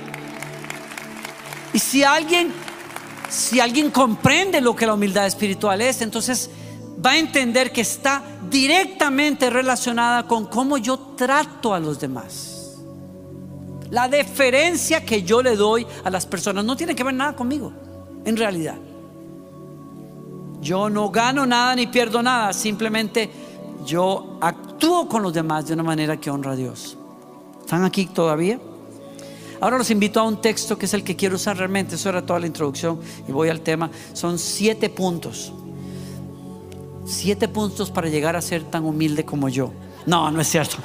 Y 1.73 1.79
si 1.79 2.05
alguien, 2.05 2.53
si 3.27 3.59
alguien 3.59 3.91
comprende 3.91 4.61
lo 4.61 4.73
que 4.73 4.85
la 4.85 4.93
humildad 4.93 5.27
espiritual 5.27 5.81
es, 5.81 6.01
entonces 6.01 6.49
va 7.03 7.11
a 7.11 7.17
entender 7.17 7.71
que 7.71 7.81
está 7.81 8.21
directamente 8.49 9.49
relacionada 9.49 10.27
con 10.27 10.45
cómo 10.45 10.77
yo 10.77 10.97
trato 11.15 11.73
a 11.73 11.79
los 11.79 11.99
demás. 11.99 12.77
La 13.89 14.07
deferencia 14.07 15.03
que 15.05 15.23
yo 15.23 15.41
le 15.41 15.55
doy 15.55 15.85
a 16.03 16.09
las 16.09 16.25
personas 16.25 16.63
no 16.63 16.75
tiene 16.75 16.95
que 16.95 17.03
ver 17.03 17.13
nada 17.13 17.35
conmigo, 17.35 17.73
en 18.23 18.37
realidad. 18.37 18.77
Yo 20.61 20.89
no 20.89 21.09
gano 21.09 21.45
nada 21.45 21.75
ni 21.75 21.87
pierdo 21.87 22.21
nada, 22.21 22.53
simplemente 22.53 23.29
yo 23.85 24.37
actúo 24.39 25.07
con 25.07 25.23
los 25.23 25.33
demás 25.33 25.67
de 25.67 25.73
una 25.73 25.83
manera 25.83 26.17
que 26.17 26.29
honra 26.29 26.51
a 26.51 26.55
Dios. 26.55 26.97
¿Están 27.61 27.83
aquí 27.83 28.05
todavía? 28.05 28.59
Ahora 29.59 29.77
los 29.77 29.91
invito 29.91 30.19
a 30.19 30.23
un 30.23 30.41
texto 30.41 30.77
que 30.77 30.85
es 30.85 30.93
el 30.93 31.03
que 31.03 31.15
quiero 31.15 31.35
usar 31.35 31.57
realmente. 31.57 31.95
Eso 31.95 32.09
era 32.09 32.25
toda 32.25 32.39
la 32.39 32.47
introducción 32.47 32.99
y 33.27 33.31
voy 33.31 33.49
al 33.49 33.61
tema. 33.61 33.91
Son 34.13 34.39
siete 34.39 34.89
puntos. 34.89 35.53
Siete 37.05 37.47
puntos 37.47 37.89
para 37.89 38.07
llegar 38.09 38.35
a 38.35 38.41
ser 38.41 38.63
tan 38.63 38.85
humilde 38.85 39.25
como 39.25 39.49
yo. 39.49 39.71
No, 40.05 40.31
no 40.31 40.41
es 40.41 40.47
cierto. 40.47 40.77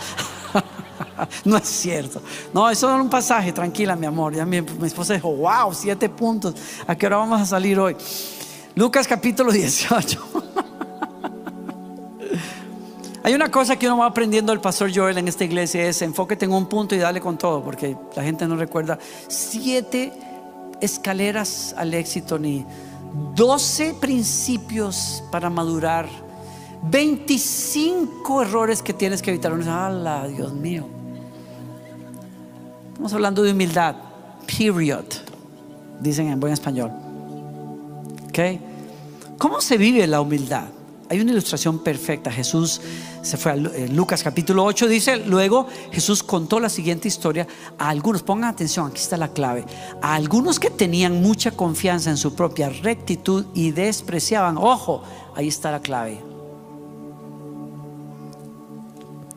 no 1.44 1.56
es 1.56 1.68
cierto. 1.68 2.22
No, 2.52 2.68
eso 2.70 2.88
era 2.88 3.00
un 3.00 3.10
pasaje, 3.10 3.52
tranquila, 3.52 3.96
mi 3.96 4.06
amor. 4.06 4.34
Ya 4.34 4.44
mi, 4.46 4.58
esposa 4.84 5.14
dijo, 5.14 5.34
wow, 5.34 5.72
siete 5.72 6.08
puntos. 6.08 6.54
¿A 6.86 6.94
qué 6.94 7.06
hora 7.06 7.16
vamos 7.18 7.40
a 7.40 7.46
salir 7.46 7.78
hoy? 7.78 7.96
Lucas 8.74 9.06
capítulo 9.06 9.52
18. 9.52 10.20
Hay 13.22 13.34
una 13.34 13.50
cosa 13.50 13.76
que 13.76 13.86
uno 13.86 13.98
va 13.98 14.06
aprendiendo 14.06 14.52
el 14.52 14.60
pastor 14.60 14.90
Joel 14.94 15.18
en 15.18 15.26
esta 15.26 15.42
iglesia 15.44 15.84
es 15.88 16.00
enfóquete 16.00 16.44
en 16.44 16.52
un 16.52 16.66
punto 16.66 16.94
y 16.94 16.98
dale 16.98 17.20
con 17.20 17.36
todo, 17.36 17.60
porque 17.64 17.96
la 18.14 18.22
gente 18.22 18.46
no 18.46 18.54
recuerda 18.54 19.00
siete 19.26 20.12
escaleras 20.80 21.74
al 21.76 21.92
éxito 21.94 22.38
ni 22.38 22.64
12 23.34 23.94
principios 24.00 25.22
para 25.30 25.50
madurar, 25.50 26.08
25 26.82 28.42
errores 28.42 28.82
que 28.82 28.92
tienes 28.92 29.22
que 29.22 29.30
evitar. 29.30 29.52
¡Hala, 29.52 30.26
Dios 30.28 30.52
mío! 30.52 30.86
Estamos 32.88 33.12
hablando 33.12 33.42
de 33.42 33.52
humildad, 33.52 33.96
period, 34.46 35.04
dicen 36.00 36.28
en 36.28 36.40
buen 36.40 36.52
español. 36.52 36.90
¿Ok? 38.28 38.38
¿Cómo 39.38 39.60
se 39.60 39.76
vive 39.76 40.06
la 40.06 40.20
humildad? 40.20 40.68
Hay 41.08 41.20
una 41.20 41.30
ilustración 41.30 41.78
perfecta. 41.78 42.32
Jesús 42.32 42.80
se 43.22 43.36
fue 43.36 43.52
a 43.52 43.54
eh, 43.54 43.88
Lucas 43.92 44.22
capítulo 44.22 44.64
8, 44.64 44.88
dice, 44.88 45.16
luego 45.18 45.66
Jesús 45.92 46.22
contó 46.22 46.58
la 46.58 46.68
siguiente 46.68 47.06
historia 47.06 47.46
a 47.78 47.88
algunos, 47.88 48.22
pongan 48.22 48.50
atención, 48.50 48.88
aquí 48.88 49.00
está 49.00 49.16
la 49.16 49.28
clave, 49.28 49.64
a 50.02 50.14
algunos 50.14 50.58
que 50.58 50.70
tenían 50.70 51.22
mucha 51.22 51.52
confianza 51.52 52.10
en 52.10 52.16
su 52.16 52.34
propia 52.34 52.68
rectitud 52.68 53.46
y 53.54 53.70
despreciaban, 53.70 54.56
ojo, 54.58 55.02
ahí 55.34 55.48
está 55.48 55.70
la 55.70 55.80
clave, 55.80 56.20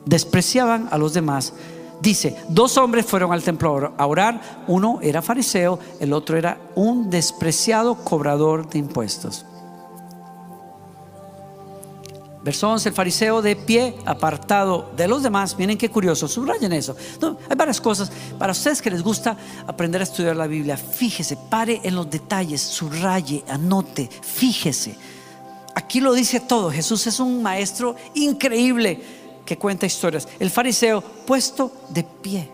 despreciaban 0.04 0.88
a 0.90 0.98
los 0.98 1.14
demás. 1.14 1.52
Dice, 2.00 2.36
dos 2.48 2.78
hombres 2.78 3.04
fueron 3.04 3.32
al 3.32 3.42
templo 3.42 3.92
a 3.96 4.06
orar, 4.06 4.64
uno 4.66 5.00
era 5.02 5.20
fariseo, 5.20 5.78
el 6.00 6.12
otro 6.14 6.36
era 6.36 6.58
un 6.74 7.10
despreciado 7.10 7.96
cobrador 7.96 8.68
de 8.70 8.78
impuestos. 8.78 9.44
Verso 12.42 12.70
11, 12.70 12.88
el 12.88 12.94
fariseo 12.94 13.42
de 13.42 13.54
pie, 13.54 13.96
apartado 14.06 14.90
de 14.96 15.06
los 15.06 15.22
demás. 15.22 15.58
Miren 15.58 15.76
qué 15.76 15.90
curioso, 15.90 16.26
subrayen 16.26 16.72
eso. 16.72 16.96
hay 17.48 17.56
varias 17.56 17.80
cosas. 17.80 18.10
Para 18.38 18.52
ustedes 18.52 18.80
que 18.80 18.90
les 18.90 19.02
gusta 19.02 19.36
aprender 19.66 20.00
a 20.00 20.04
estudiar 20.04 20.36
la 20.36 20.46
Biblia, 20.46 20.78
fíjese, 20.78 21.36
pare 21.36 21.80
en 21.84 21.94
los 21.94 22.08
detalles, 22.08 22.62
subraye, 22.62 23.44
anote, 23.46 24.08
fíjese. 24.08 24.96
Aquí 25.74 26.00
lo 26.00 26.14
dice 26.14 26.40
todo. 26.40 26.70
Jesús 26.70 27.06
es 27.06 27.20
un 27.20 27.42
maestro 27.42 27.96
increíble. 28.14 29.20
que 29.44 29.58
cuenta 29.58 29.84
historias. 29.84 30.28
El 30.38 30.48
fariseo 30.48 31.00
puesto 31.00 31.72
de 31.88 32.04
pie. 32.04 32.48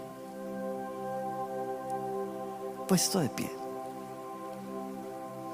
Puesto 2.88 3.20
de 3.20 3.28
pie. 3.28 3.50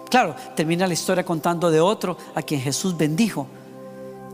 Claro, 0.08 0.36
termina 0.54 0.86
la 0.86 0.92
historia 0.92 1.24
contando 1.24 1.68
de 1.68 1.80
otro 1.80 2.16
a 2.34 2.42
quien 2.42 2.60
Jesús 2.60 2.96
bendijo. 2.96 3.48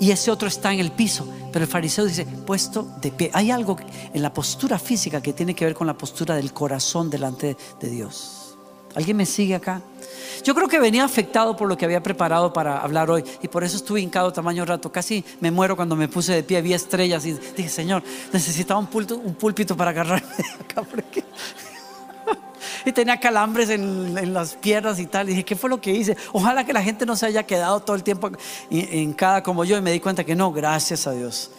Y 0.01 0.11
ese 0.11 0.31
otro 0.31 0.49
está 0.49 0.73
en 0.73 0.81
el 0.81 0.93
piso. 0.93 1.29
Pero 1.53 1.65
el 1.65 1.71
fariseo 1.71 2.05
dice, 2.05 2.25
puesto 2.25 2.87
de 3.01 3.11
pie. 3.11 3.31
Hay 3.33 3.51
algo 3.51 3.77
en 4.13 4.23
la 4.23 4.33
postura 4.33 4.79
física 4.79 5.21
que 5.21 5.33
tiene 5.33 5.55
que 5.55 5.65
ver 5.65 5.75
con 5.75 5.87
la 5.87 5.95
postura 5.95 6.37
del 6.37 6.53
corazón 6.53 7.11
delante 7.11 7.57
de 7.81 7.91
Dios. 7.91 8.57
¿Alguien 8.95 9.17
me 9.17 9.27
sigue 9.27 9.55
acá? 9.55 9.83
Yo 10.45 10.55
creo 10.55 10.69
que 10.69 10.79
venía 10.79 11.05
afectado 11.05 11.57
por 11.57 11.69
lo 11.69 11.77
que 11.77 11.85
había 11.85 12.03
preparado 12.03 12.53
para 12.53 12.79
hablar 12.79 13.11
hoy 13.11 13.23
y 13.43 13.49
por 13.49 13.63
eso 13.63 13.77
estuve 13.77 14.01
hincado 14.01 14.33
tamaño 14.33 14.65
rato. 14.65 14.91
Casi 14.91 15.25
me 15.41 15.51
muero 15.51 15.77
cuando 15.77 15.95
me 15.95 16.09
puse 16.09 16.33
de 16.33 16.43
pie, 16.43 16.63
vi 16.63 16.73
estrellas 16.73 17.25
y 17.27 17.33
dije, 17.33 17.69
Señor, 17.69 18.03
necesitaba 18.33 18.81
un, 18.81 18.87
púlpito, 18.87 19.77
para 19.77 19.91
agarrarme 19.91 20.29
acá. 20.61 20.83
Y 22.85 22.93
tenía 22.93 23.19
calambres 23.19 23.71
en, 23.71 24.33
las 24.33 24.55
piernas 24.55 24.99
y 24.99 25.07
tal. 25.07 25.29
Y 25.29 25.31
dije, 25.31 25.45
¿qué 25.45 25.57
fue 25.57 25.71
lo 25.71 25.81
que 25.81 25.91
hice? 25.91 26.17
Ojalá 26.33 26.65
que 26.65 26.73
la 26.73 26.83
gente 26.83 27.07
no 27.07 27.17
se 27.17 27.27
haya 27.27 27.43
quedado 27.45 27.81
todo 27.81 27.97
el 27.97 28.03
tiempo 28.03 28.31
en 28.71 29.13
cada 29.13 29.43
como 29.43 29.65
yo 29.65 29.77
y 29.77 29.81
me 29.81 29.93
di 29.93 30.01
cuenta 30.01 30.25
que 30.25 30.35
no, 30.35 30.53
gracias 30.53 31.07
a 31.07 31.13
Dios. 31.13 31.51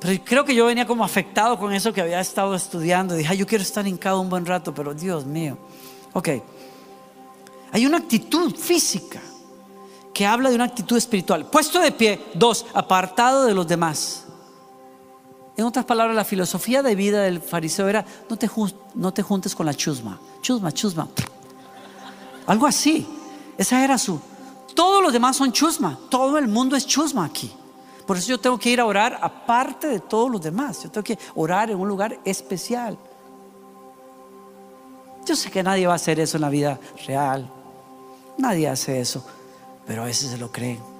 Pero 0.00 0.22
creo 0.24 0.44
que 0.44 0.54
yo 0.54 0.66
venía 0.66 0.86
como 0.86 1.04
afectado 1.04 1.58
con 1.58 1.72
eso 1.72 1.92
que 1.92 2.00
había 2.00 2.20
estado 2.20 2.54
estudiando. 2.54 3.14
Dije, 3.14 3.36
yo 3.36 3.46
quiero 3.46 3.62
estar 3.62 3.86
hincado 3.86 4.20
un 4.20 4.30
buen 4.30 4.46
rato, 4.46 4.72
pero 4.72 4.94
Dios 4.94 5.24
mío. 5.26 5.58
Ok. 6.12 6.28
Hay 7.72 7.84
una 7.84 7.98
actitud 7.98 8.54
física 8.54 9.20
que 10.14 10.24
habla 10.26 10.48
de 10.50 10.54
una 10.54 10.64
actitud 10.64 10.96
espiritual. 10.96 11.46
Puesto 11.46 11.80
de 11.80 11.92
pie, 11.92 12.20
dos, 12.34 12.66
apartado 12.74 13.44
de 13.44 13.54
los 13.54 13.66
demás. 13.66 14.24
En 15.58 15.64
otras 15.64 15.84
palabras, 15.84 16.14
la 16.14 16.24
filosofía 16.24 16.84
de 16.84 16.94
vida 16.94 17.22
del 17.22 17.40
fariseo 17.40 17.88
era, 17.88 18.04
no 18.30 18.36
te, 18.36 18.48
no 18.94 19.12
te 19.12 19.22
juntes 19.24 19.56
con 19.56 19.66
la 19.66 19.74
chusma, 19.74 20.20
chusma, 20.40 20.70
chusma. 20.70 21.08
Algo 22.46 22.64
así. 22.64 23.04
Esa 23.58 23.82
era 23.84 23.98
su... 23.98 24.20
Todos 24.76 25.02
los 25.02 25.12
demás 25.12 25.36
son 25.36 25.50
chusma, 25.50 25.98
todo 26.08 26.38
el 26.38 26.46
mundo 26.46 26.76
es 26.76 26.86
chusma 26.86 27.24
aquí. 27.24 27.52
Por 28.06 28.16
eso 28.16 28.28
yo 28.28 28.38
tengo 28.38 28.56
que 28.56 28.70
ir 28.70 28.78
a 28.78 28.86
orar 28.86 29.18
aparte 29.20 29.88
de 29.88 29.98
todos 29.98 30.30
los 30.30 30.40
demás. 30.40 30.84
Yo 30.84 30.92
tengo 30.92 31.02
que 31.02 31.18
orar 31.34 31.72
en 31.72 31.80
un 31.80 31.88
lugar 31.88 32.20
especial. 32.24 32.96
Yo 35.26 35.34
sé 35.34 35.50
que 35.50 35.64
nadie 35.64 35.88
va 35.88 35.94
a 35.94 35.96
hacer 35.96 36.20
eso 36.20 36.36
en 36.36 36.42
la 36.42 36.50
vida 36.50 36.78
real. 37.04 37.50
Nadie 38.38 38.68
hace 38.68 39.00
eso, 39.00 39.26
pero 39.88 40.02
a 40.02 40.04
veces 40.04 40.30
se 40.30 40.38
lo 40.38 40.52
creen. 40.52 40.97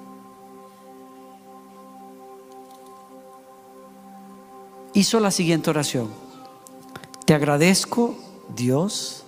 Hizo 4.93 5.19
la 5.19 5.31
siguiente 5.31 5.69
oración. 5.69 6.09
Te 7.25 7.33
agradezco, 7.33 8.15
Dios, 8.55 9.23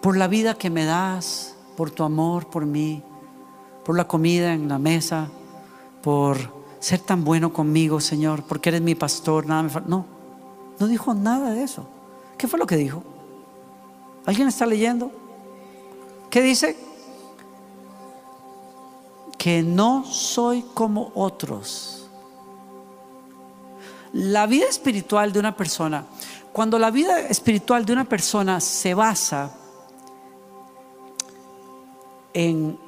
por 0.00 0.16
la 0.16 0.28
vida 0.28 0.54
que 0.54 0.70
me 0.70 0.84
das, 0.84 1.54
por 1.76 1.90
tu 1.90 2.02
amor 2.04 2.46
por 2.48 2.66
mí, 2.66 3.02
por 3.84 3.96
la 3.96 4.06
comida 4.06 4.52
en 4.52 4.68
la 4.68 4.78
mesa, 4.78 5.28
por 6.02 6.36
ser 6.78 7.00
tan 7.00 7.24
bueno 7.24 7.52
conmigo, 7.52 8.00
Señor, 8.00 8.42
porque 8.42 8.70
eres 8.70 8.82
mi 8.82 8.94
pastor, 8.94 9.46
nada 9.46 9.62
me 9.62 9.70
No, 9.86 10.04
no 10.78 10.86
dijo 10.88 11.14
nada 11.14 11.52
de 11.52 11.62
eso. 11.62 11.86
¿Qué 12.36 12.48
fue 12.48 12.58
lo 12.58 12.66
que 12.66 12.76
dijo? 12.76 13.02
¿Alguien 14.26 14.48
está 14.48 14.66
leyendo? 14.66 15.10
¿Qué 16.30 16.42
dice? 16.42 16.76
Que 19.38 19.62
no 19.62 20.04
soy 20.04 20.62
como 20.74 21.12
otros. 21.14 21.99
La 24.12 24.46
vida 24.46 24.66
espiritual 24.66 25.32
de 25.32 25.38
una 25.38 25.56
persona, 25.56 26.04
cuando 26.52 26.78
la 26.78 26.90
vida 26.90 27.20
espiritual 27.20 27.84
de 27.84 27.92
una 27.92 28.04
persona 28.04 28.60
se 28.60 28.94
basa 28.94 29.54
en 32.32 32.78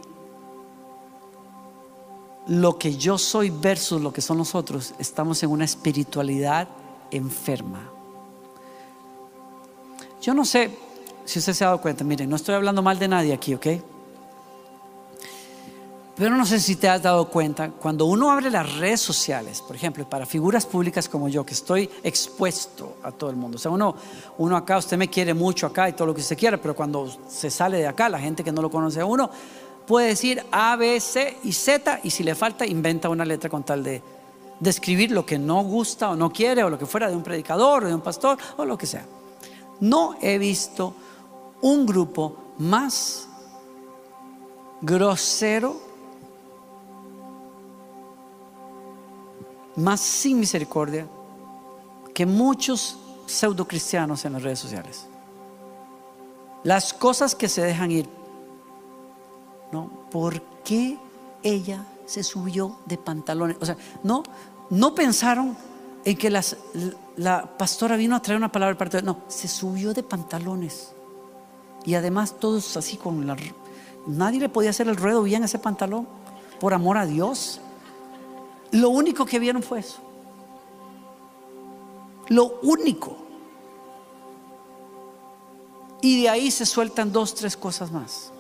lo 2.49 2.77
que 2.79 2.97
yo 2.97 3.19
soy 3.19 3.51
versus 3.51 4.01
lo 4.01 4.13
que 4.13 4.21
son 4.21 4.39
los 4.39 4.55
otros, 4.55 4.95
estamos 4.99 5.43
en 5.43 5.51
una 5.51 5.65
espiritualidad 5.65 6.69
enferma. 7.11 7.89
Yo 10.21 10.35
no 10.35 10.45
sé, 10.45 10.77
si 11.25 11.39
usted 11.39 11.53
se 11.53 11.65
ha 11.65 11.69
dado 11.69 11.81
cuenta, 11.81 12.05
miren, 12.05 12.29
no 12.29 12.37
estoy 12.37 12.55
hablando 12.55 12.83
mal 12.83 12.99
de 12.99 13.09
nadie 13.09 13.33
aquí, 13.33 13.55
¿ok? 13.55 13.67
Pero 16.23 16.37
no 16.37 16.47
sé 16.47 16.61
si 16.61 16.77
te 16.77 16.89
has 16.89 17.03
dado 17.03 17.25
cuenta, 17.25 17.71
cuando 17.71 18.07
uno 18.07 18.31
abre 18.31 18.49
las 18.49 18.77
redes 18.77 19.01
sociales, 19.01 19.61
por 19.61 19.75
ejemplo, 19.75 20.09
para 20.09 20.25
figuras 20.25 20.65
públicas 20.65 21.09
como 21.09 21.29
yo, 21.29 21.45
que 21.45 21.53
estoy 21.53 21.91
expuesto 22.05 22.99
a 23.03 23.11
todo 23.11 23.29
el 23.29 23.35
mundo, 23.35 23.57
o 23.57 23.59
sea, 23.59 23.73
uno, 23.73 23.97
uno 24.39 24.57
acá, 24.57 24.79
usted 24.79 24.97
me 24.97 25.11
quiere 25.11 25.35
mucho 25.35 25.67
acá 25.67 25.89
y 25.89 25.95
todo 25.95 26.07
lo 26.07 26.15
que 26.15 26.21
usted 26.21 26.39
quiera, 26.39 26.59
pero 26.59 26.77
cuando 26.77 27.13
se 27.29 27.51
sale 27.51 27.79
de 27.79 27.89
acá, 27.89 28.09
la 28.09 28.21
gente 28.21 28.45
que 28.45 28.53
no 28.53 28.63
lo 28.63 28.71
conoce 28.71 29.01
a 29.01 29.05
uno, 29.05 29.29
puede 29.85 30.07
decir 30.07 30.41
A, 30.53 30.77
B, 30.77 31.01
C 31.01 31.39
y 31.43 31.53
Z, 31.53 31.99
y 32.05 32.11
si 32.11 32.23
le 32.23 32.37
falta, 32.37 32.65
inventa 32.65 33.09
una 33.09 33.25
letra 33.25 33.51
con 33.51 33.65
tal 33.65 33.83
de 33.83 34.01
describir 34.61 35.11
lo 35.11 35.27
que 35.27 35.41
no 35.41 35.65
gusta 35.65 36.11
o 36.11 36.15
no 36.15 36.33
quiere, 36.33 36.63
o 36.63 36.71
lo 36.71 36.79
que 36.79 36.87
fuera 36.87 37.11
de 37.11 37.17
un 37.17 37.25
predicador, 37.25 37.83
o 37.83 37.89
de 37.89 37.97
un 37.97 38.01
pastor, 38.01 38.39
o 38.59 38.65
lo 38.65 38.79
que 38.79 38.87
sea. 38.87 39.05
No 39.81 40.15
he 40.23 40.39
visto 40.39 40.95
un 41.63 41.85
grupo 41.85 42.37
más 42.59 43.27
grosero, 44.83 45.91
más 49.77 50.01
sin 50.01 50.41
misericordia 50.41 51.07
que 52.15 52.27
muchos 52.27 52.99
pseudo 53.27 53.67
cristianos 53.67 54.25
en 54.25 54.35
las 54.35 54.43
redes 54.43 54.59
sociales. 54.59 55.07
Las 56.65 56.93
cosas 56.93 57.35
que 57.35 57.49
se 57.49 57.63
dejan 57.63 57.91
ir. 57.91 58.09
¿No? 59.73 59.91
¿Por 60.11 60.43
qué 60.65 60.99
ella 61.43 61.85
se 62.07 62.23
subió 62.23 62.79
de 62.87 62.99
pantalones? 62.99 63.57
O 63.61 63.67
sea, 63.67 63.77
no, 64.03 64.23
no 64.71 64.95
pensaron 64.95 65.57
en 66.05 66.17
que 66.17 66.31
la 67.17 67.57
pastora 67.57 67.97
vino 67.97 68.15
a 68.15 68.21
traer 68.21 68.37
una 68.37 68.53
palabra 68.53 68.77
de. 68.87 69.03
No, 69.03 69.23
se 69.29 69.49
subió 69.49 69.95
de 69.95 70.03
pantalones. 70.03 70.93
Y 71.85 71.95
además 71.95 72.39
todos 72.39 72.77
así 72.77 72.97
con 72.97 73.27
la... 73.27 73.37
Nadie 74.07 74.41
le 74.41 74.49
podía 74.49 74.71
hacer 74.71 74.89
el 74.89 74.97
ruedo 74.97 75.23
bien 75.23 75.43
a 75.43 75.47
ese 75.47 75.59
pantalón, 75.59 76.07
por 76.61 76.75
amor 76.75 76.99
a 76.99 77.07
Dios. 77.07 77.61
Lo 78.73 78.91
único 78.91 79.25
que 79.25 79.39
vieron 79.39 79.63
fue 79.63 79.81
eso. 79.81 80.01
Lo 82.29 82.59
único. 82.63 83.17
Y 86.01 86.23
de 86.23 86.29
ahí 86.29 86.51
se 86.51 86.67
sueltan 86.67 87.13
dos, 87.13 87.35
tres 87.35 87.57
cosas 87.57 87.93
más. 87.93 88.33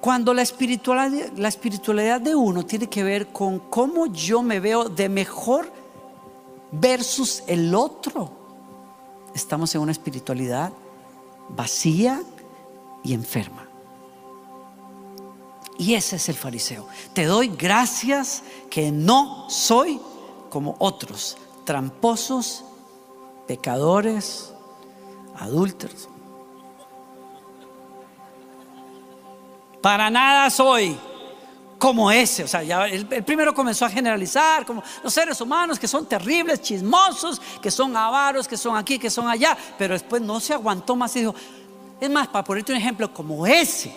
Cuando 0.00 0.34
la 0.34 0.42
espiritualidad, 0.42 1.30
la 1.36 1.48
espiritualidad 1.48 2.20
de 2.20 2.34
uno 2.34 2.66
tiene 2.66 2.88
que 2.88 3.04
ver 3.04 3.28
con 3.28 3.60
cómo 3.60 4.06
yo 4.06 4.42
me 4.42 4.58
veo 4.58 4.88
de 4.88 5.08
mejor 5.08 5.70
versus 6.72 7.44
el 7.46 7.74
otro, 7.74 8.32
estamos 9.34 9.74
en 9.74 9.82
una 9.82 9.92
espiritualidad 9.92 10.72
vacía 11.50 12.22
y 13.04 13.14
enferma. 13.14 13.68
Y 15.82 15.96
ese 15.96 16.14
es 16.14 16.28
el 16.28 16.36
fariseo. 16.36 16.86
Te 17.12 17.24
doy 17.24 17.48
gracias 17.48 18.44
que 18.70 18.92
no 18.92 19.50
soy 19.50 20.00
como 20.48 20.76
otros, 20.78 21.36
tramposos, 21.64 22.64
pecadores, 23.48 24.54
adúlteros. 25.34 26.08
Para 29.80 30.08
nada 30.08 30.48
soy 30.50 30.96
como 31.78 32.12
ese. 32.12 32.44
O 32.44 32.48
sea, 32.48 32.62
ya 32.62 32.86
el, 32.86 33.04
primero 33.24 33.52
comenzó 33.52 33.84
a 33.84 33.90
generalizar 33.90 34.64
como 34.64 34.84
los 35.02 35.12
seres 35.12 35.40
humanos 35.40 35.80
que 35.80 35.88
son 35.88 36.06
terribles, 36.06 36.62
chismosos, 36.62 37.42
que 37.60 37.72
son 37.72 37.96
avaros, 37.96 38.46
que 38.46 38.56
son 38.56 38.76
aquí, 38.76 39.00
que 39.00 39.10
son 39.10 39.26
allá. 39.26 39.58
Pero 39.76 39.94
después 39.94 40.22
no 40.22 40.38
se 40.38 40.54
aguantó 40.54 40.94
más 40.94 41.16
y 41.16 41.20
dijo, 41.20 41.34
es 42.00 42.08
más, 42.08 42.28
para 42.28 42.44
ponerte 42.44 42.70
un 42.70 42.78
ejemplo 42.78 43.12
como 43.12 43.44
ese 43.48 43.92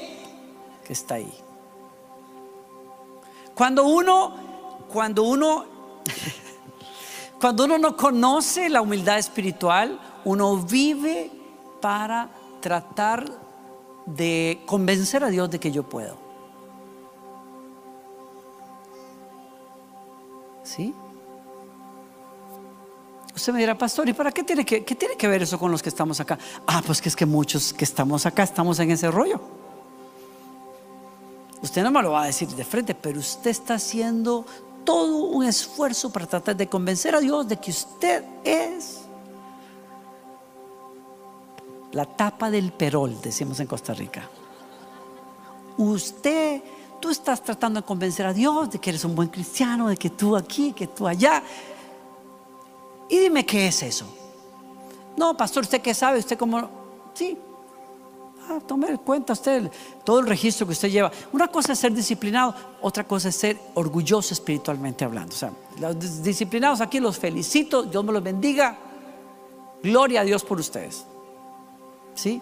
que 0.83 0.93
está 0.93 1.15
ahí. 1.15 1.44
Cuando 3.55 3.85
uno, 3.85 4.33
cuando 4.91 5.23
uno, 5.23 5.65
cuando 7.39 7.63
uno 7.63 7.77
no 7.77 7.95
conoce 7.95 8.69
la 8.69 8.81
humildad 8.81 9.17
espiritual, 9.17 9.99
uno 10.25 10.57
vive 10.57 11.31
para 11.81 12.29
tratar 12.59 13.25
de 14.05 14.61
convencer 14.65 15.23
a 15.23 15.29
Dios 15.29 15.49
de 15.49 15.59
que 15.59 15.71
yo 15.71 15.83
puedo. 15.83 16.17
¿Sí? 20.63 20.93
Usted 23.33 23.53
me 23.53 23.59
dirá, 23.59 23.77
pastor, 23.77 24.09
¿y 24.09 24.13
para 24.13 24.31
qué 24.31 24.43
tiene 24.43 24.65
que, 24.65 24.83
qué 24.83 24.95
tiene 24.95 25.15
que 25.15 25.27
ver 25.27 25.43
eso 25.43 25.57
con 25.57 25.71
los 25.71 25.81
que 25.81 25.89
estamos 25.89 26.19
acá? 26.19 26.37
Ah, 26.67 26.81
pues 26.85 27.01
que 27.01 27.09
es 27.09 27.15
que 27.15 27.25
muchos 27.25 27.73
que 27.73 27.85
estamos 27.85 28.25
acá 28.25 28.43
estamos 28.43 28.79
en 28.79 28.91
ese 28.91 29.09
rollo. 29.09 29.64
Usted 31.65 31.81
no 31.81 31.89
me 31.89 32.03
lo 32.03 32.11
va 32.11 32.21
a 32.21 32.25
decir 32.27 32.47
de 32.47 32.63
frente, 32.63 32.93
pero 32.93 33.19
usted 33.19 33.49
está 33.49 33.73
haciendo 33.73 34.45
todo 34.83 35.17
un 35.25 35.43
esfuerzo 35.43 36.11
para 36.11 36.27
tratar 36.27 36.55
de 36.55 36.69
convencer 36.69 37.15
a 37.15 37.19
Dios 37.19 37.47
de 37.47 37.57
que 37.57 37.71
usted 37.71 38.23
es 38.43 39.01
la 41.91 42.05
tapa 42.05 42.51
del 42.51 42.71
perol, 42.71 43.19
decimos 43.19 43.59
en 43.59 43.65
Costa 43.65 43.95
Rica. 43.95 44.29
Usted, 45.77 46.61
tú 47.01 47.09
estás 47.09 47.41
tratando 47.41 47.81
de 47.81 47.85
convencer 47.87 48.27
a 48.27 48.33
Dios 48.33 48.69
de 48.69 48.77
que 48.77 48.91
eres 48.91 49.03
un 49.03 49.15
buen 49.15 49.29
cristiano, 49.29 49.87
de 49.87 49.97
que 49.97 50.11
tú 50.11 50.37
aquí, 50.37 50.71
que 50.71 50.85
tú 50.85 51.07
allá. 51.07 51.41
Y 53.09 53.17
dime 53.17 53.43
qué 53.43 53.69
es 53.69 53.81
eso. 53.81 54.05
No, 55.17 55.35
pastor, 55.35 55.63
¿usted 55.63 55.81
qué 55.81 55.95
sabe? 55.95 56.19
¿Usted 56.19 56.37
cómo? 56.37 56.69
Sí. 57.15 57.35
Ah, 58.47 58.59
tome 58.65 58.87
en 58.87 58.97
cuenta 58.97 59.33
usted 59.33 59.71
todo 60.03 60.19
el 60.19 60.27
registro 60.27 60.67
que 60.67 60.73
usted 60.73 60.89
lleva. 60.89 61.11
Una 61.31 61.47
cosa 61.47 61.73
es 61.73 61.79
ser 61.79 61.93
disciplinado, 61.93 62.53
otra 62.81 63.03
cosa 63.03 63.29
es 63.29 63.35
ser 63.35 63.59
orgulloso 63.73 64.33
espiritualmente 64.33 65.03
hablando. 65.03 65.33
O 65.33 65.37
sea, 65.37 65.51
los 65.79 66.21
disciplinados 66.21 66.81
aquí 66.81 66.99
los 66.99 67.17
felicito, 67.17 67.83
Dios 67.83 68.03
me 68.03 68.13
los 68.13 68.21
bendiga. 68.21 68.77
Gloria 69.81 70.21
a 70.21 70.23
Dios 70.23 70.43
por 70.43 70.59
ustedes. 70.59 71.05
¿Sí? 72.13 72.41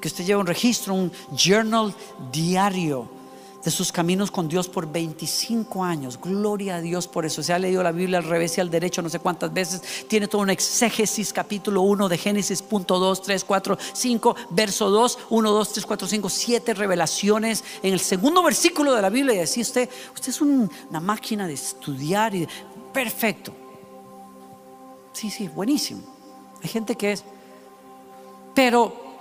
Que 0.00 0.08
usted 0.08 0.24
lleve 0.24 0.40
un 0.40 0.46
registro, 0.46 0.94
un 0.94 1.12
journal 1.36 1.94
diario 2.30 3.21
de 3.64 3.70
sus 3.70 3.92
caminos 3.92 4.30
con 4.30 4.48
Dios 4.48 4.68
por 4.68 4.90
25 4.90 5.84
años. 5.84 6.18
Gloria 6.20 6.76
a 6.76 6.80
Dios 6.80 7.06
por 7.06 7.24
eso. 7.24 7.42
Se 7.42 7.52
ha 7.52 7.58
leído 7.58 7.82
la 7.82 7.92
Biblia 7.92 8.18
al 8.18 8.24
revés 8.24 8.58
y 8.58 8.60
al 8.60 8.70
derecho 8.70 9.02
no 9.02 9.08
sé 9.08 9.18
cuántas 9.18 9.52
veces. 9.52 10.06
Tiene 10.08 10.28
todo 10.28 10.42
un 10.42 10.50
exégesis, 10.50 11.32
capítulo 11.32 11.82
1 11.82 12.08
de 12.08 12.18
Génesis, 12.18 12.62
punto 12.62 12.98
2, 12.98 13.22
3, 13.22 13.44
4, 13.44 13.78
5, 13.92 14.36
verso 14.50 14.90
2, 14.90 15.18
1, 15.30 15.50
2, 15.50 15.72
3, 15.72 15.86
4, 15.86 16.08
5, 16.08 16.28
7 16.28 16.74
revelaciones 16.74 17.64
en 17.82 17.92
el 17.92 18.00
segundo 18.00 18.42
versículo 18.42 18.94
de 18.94 19.02
la 19.02 19.10
Biblia. 19.10 19.36
Y 19.36 19.40
así 19.40 19.60
usted, 19.60 19.88
usted 20.14 20.30
es 20.30 20.40
una 20.40 21.00
máquina 21.00 21.46
de 21.46 21.54
estudiar 21.54 22.34
y 22.34 22.48
perfecto. 22.92 23.52
Sí, 25.12 25.30
sí, 25.30 25.48
buenísimo. 25.48 26.02
Hay 26.62 26.68
gente 26.68 26.96
que 26.96 27.12
es. 27.12 27.24
Pero 28.54 29.11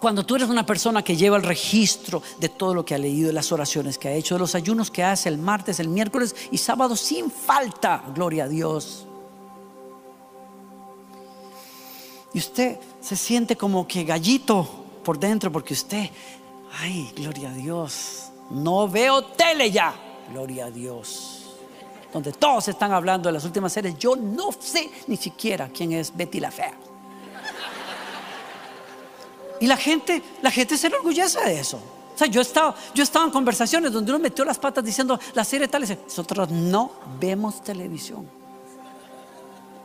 cuando 0.00 0.24
tú 0.24 0.36
eres 0.36 0.48
una 0.48 0.66
persona 0.66 1.02
que 1.02 1.16
lleva 1.16 1.36
el 1.36 1.42
registro 1.42 2.22
de 2.38 2.48
todo 2.48 2.74
lo 2.74 2.84
que 2.84 2.94
ha 2.94 2.98
leído, 2.98 3.28
de 3.28 3.32
las 3.32 3.50
oraciones 3.52 3.98
que 3.98 4.08
ha 4.08 4.12
hecho, 4.12 4.34
de 4.34 4.40
los 4.40 4.54
ayunos 4.54 4.90
que 4.90 5.02
hace 5.02 5.28
el 5.28 5.38
martes, 5.38 5.80
el 5.80 5.88
miércoles 5.88 6.34
y 6.50 6.58
sábado 6.58 6.96
sin 6.96 7.30
falta, 7.30 8.04
gloria 8.14 8.44
a 8.44 8.48
Dios. 8.48 9.06
Y 12.34 12.38
usted 12.38 12.78
se 13.00 13.16
siente 13.16 13.56
como 13.56 13.88
que 13.88 14.04
gallito 14.04 14.68
por 15.02 15.18
dentro 15.18 15.50
porque 15.50 15.72
usted, 15.72 16.10
ay, 16.80 17.10
gloria 17.16 17.50
a 17.50 17.54
Dios, 17.54 18.24
no 18.50 18.88
veo 18.88 19.24
tele 19.24 19.70
ya, 19.70 19.94
gloria 20.30 20.66
a 20.66 20.70
Dios. 20.70 21.44
Donde 22.12 22.32
todos 22.32 22.68
están 22.68 22.92
hablando 22.92 23.28
de 23.28 23.32
las 23.32 23.44
últimas 23.44 23.72
series, 23.72 23.96
yo 23.98 24.16
no 24.16 24.50
sé 24.52 24.90
ni 25.06 25.16
siquiera 25.16 25.70
quién 25.72 25.92
es 25.92 26.14
Betty 26.14 26.40
la 26.40 26.50
Fea. 26.50 26.74
Y 29.60 29.66
la 29.66 29.76
gente, 29.76 30.22
la 30.42 30.50
gente 30.50 30.76
se 30.76 30.88
enorgullece 30.88 31.40
de 31.40 31.60
eso. 31.60 31.80
O 32.14 32.18
sea, 32.18 32.26
yo 32.28 32.40
he 32.40 32.42
estado, 32.42 32.74
yo 32.94 33.02
he 33.02 33.04
estado 33.04 33.26
en 33.26 33.30
conversaciones 33.30 33.92
donde 33.92 34.10
uno 34.10 34.18
metió 34.18 34.44
las 34.44 34.58
patas 34.58 34.82
diciendo 34.84 35.18
la 35.34 35.44
serie 35.44 35.68
tal, 35.68 35.82
nosotros 35.82 36.50
no 36.50 36.92
vemos 37.20 37.62
televisión. 37.62 38.26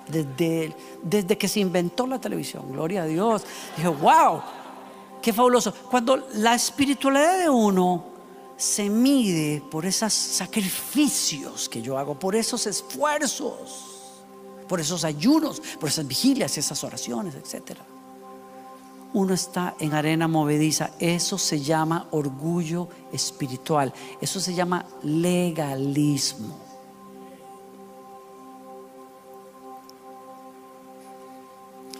Desde, 0.08 0.76
desde 1.04 1.38
que 1.38 1.48
se 1.48 1.60
inventó 1.60 2.08
la 2.08 2.20
televisión, 2.20 2.72
gloria 2.72 3.04
a 3.04 3.06
Dios. 3.06 3.44
Dije, 3.76 3.88
wow, 3.88 4.42
qué 5.22 5.32
fabuloso. 5.32 5.74
Cuando 5.90 6.28
la 6.36 6.56
espiritualidad 6.56 7.40
de 7.40 7.50
uno 7.50 8.06
se 8.58 8.90
mide 8.90 9.62
por 9.70 9.86
esos 9.86 10.14
sacrificios 10.14 11.68
que 11.68 11.82
yo 11.82 11.98
hago, 11.98 12.18
por 12.18 12.36
esos 12.36 12.66
esfuerzos, 12.68 14.14
por 14.68 14.80
esos 14.80 15.04
ayunos, 15.04 15.62
por 15.80 15.90
esas 15.90 16.08
vigilias, 16.08 16.58
esas 16.58 16.84
oraciones, 16.84 17.36
etcétera 17.36 17.91
uno 19.14 19.34
está 19.34 19.76
en 19.80 19.94
arena 19.94 20.28
movediza. 20.28 20.92
Eso 21.00 21.38
se 21.38 21.60
llama 21.60 22.08
orgullo 22.12 22.88
espiritual. 23.12 23.94
Eso 24.22 24.40
se 24.40 24.54
llama 24.54 24.86
legalismo. 25.04 26.58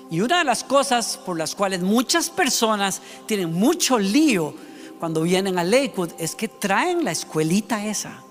Y 0.10 0.20
una 0.20 0.40
de 0.40 0.44
las 0.44 0.64
cosas 0.64 1.18
por 1.26 1.38
las 1.38 1.56
cuales 1.56 1.82
muchas 1.82 2.30
personas 2.30 3.02
tienen 3.26 3.54
mucho 3.54 3.98
lío 3.98 4.54
cuando 5.00 5.22
vienen 5.22 5.58
a 5.58 5.64
Lakewood 5.64 6.12
es 6.18 6.36
que 6.36 6.50
traen 6.50 7.06
la 7.06 7.12
escuelita 7.12 7.86
esa. 7.86 8.22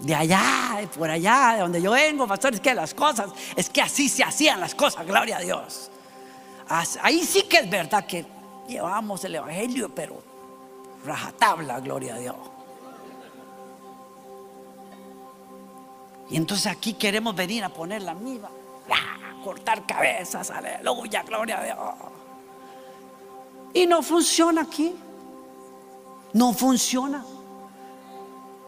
De 0.00 0.14
allá, 0.14 0.76
de 0.78 0.86
por 0.86 1.10
allá, 1.10 1.52
de 1.54 1.60
donde 1.60 1.80
yo 1.82 1.92
vengo, 1.92 2.26
pastor, 2.26 2.54
es 2.54 2.60
que 2.60 2.74
las 2.74 2.94
cosas, 2.94 3.30
es 3.56 3.68
que 3.70 3.82
así 3.82 4.08
se 4.08 4.22
hacían 4.22 4.60
las 4.60 4.74
cosas, 4.74 5.06
gloria 5.06 5.38
a 5.38 5.40
Dios. 5.40 5.90
Ahí 6.70 7.24
sí 7.24 7.42
que 7.42 7.58
es 7.58 7.70
verdad 7.70 8.06
que 8.06 8.24
llevamos 8.68 9.24
el 9.24 9.34
Evangelio, 9.34 9.92
pero 9.92 10.22
rajatabla, 11.04 11.80
gloria 11.80 12.14
a 12.14 12.18
Dios. 12.18 12.36
Y 16.30 16.36
entonces 16.36 16.68
aquí 16.68 16.94
queremos 16.94 17.34
venir 17.34 17.64
a 17.64 17.68
poner 17.70 18.02
la 18.02 18.14
misma, 18.14 18.50
cortar 19.42 19.84
cabezas, 19.84 20.50
aleluya, 20.50 21.24
gloria 21.24 21.58
a 21.58 21.64
Dios. 21.64 21.78
Y 23.74 23.86
no 23.86 24.02
funciona 24.02 24.62
aquí. 24.62 24.94
No 26.32 26.52
funciona. 26.52 27.24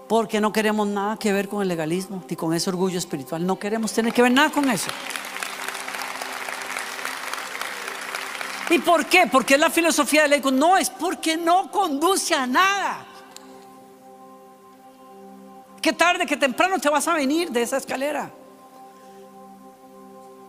Porque 0.09 0.41
no 0.41 0.53
queremos 0.53 0.89
nada 0.89 1.17
que 1.17 1.33
ver 1.33 1.49
con 1.49 1.63
el 1.63 1.69
legalismo 1.69 2.23
ni 2.29 2.37
con 2.37 2.53
ese 2.53 2.69
orgullo 2.71 2.99
espiritual. 2.99 3.47
No 3.47 3.59
queremos 3.59 3.93
tener 3.93 4.13
que 4.13 4.23
ver 4.23 4.33
nada 4.33 4.51
con 4.51 4.69
eso. 4.69 4.91
¿Y 8.73 8.79
por 8.79 9.05
qué? 9.05 9.27
Porque 9.31 9.59
la 9.59 9.69
filosofía 9.69 10.23
de 10.23 10.29
ley 10.29 10.43
no 10.51 10.79
es 10.79 10.89
porque 10.89 11.37
no 11.37 11.71
conduce 11.71 12.35
a 12.35 12.47
nada. 12.47 13.07
Que 15.83 15.93
tarde, 15.93 16.25
que 16.25 16.39
temprano 16.39 16.79
te 16.79 16.89
vas 16.89 17.07
a 17.07 17.13
venir 17.13 17.51
de 17.51 17.61
esa 17.61 17.77
escalera. 17.77 18.31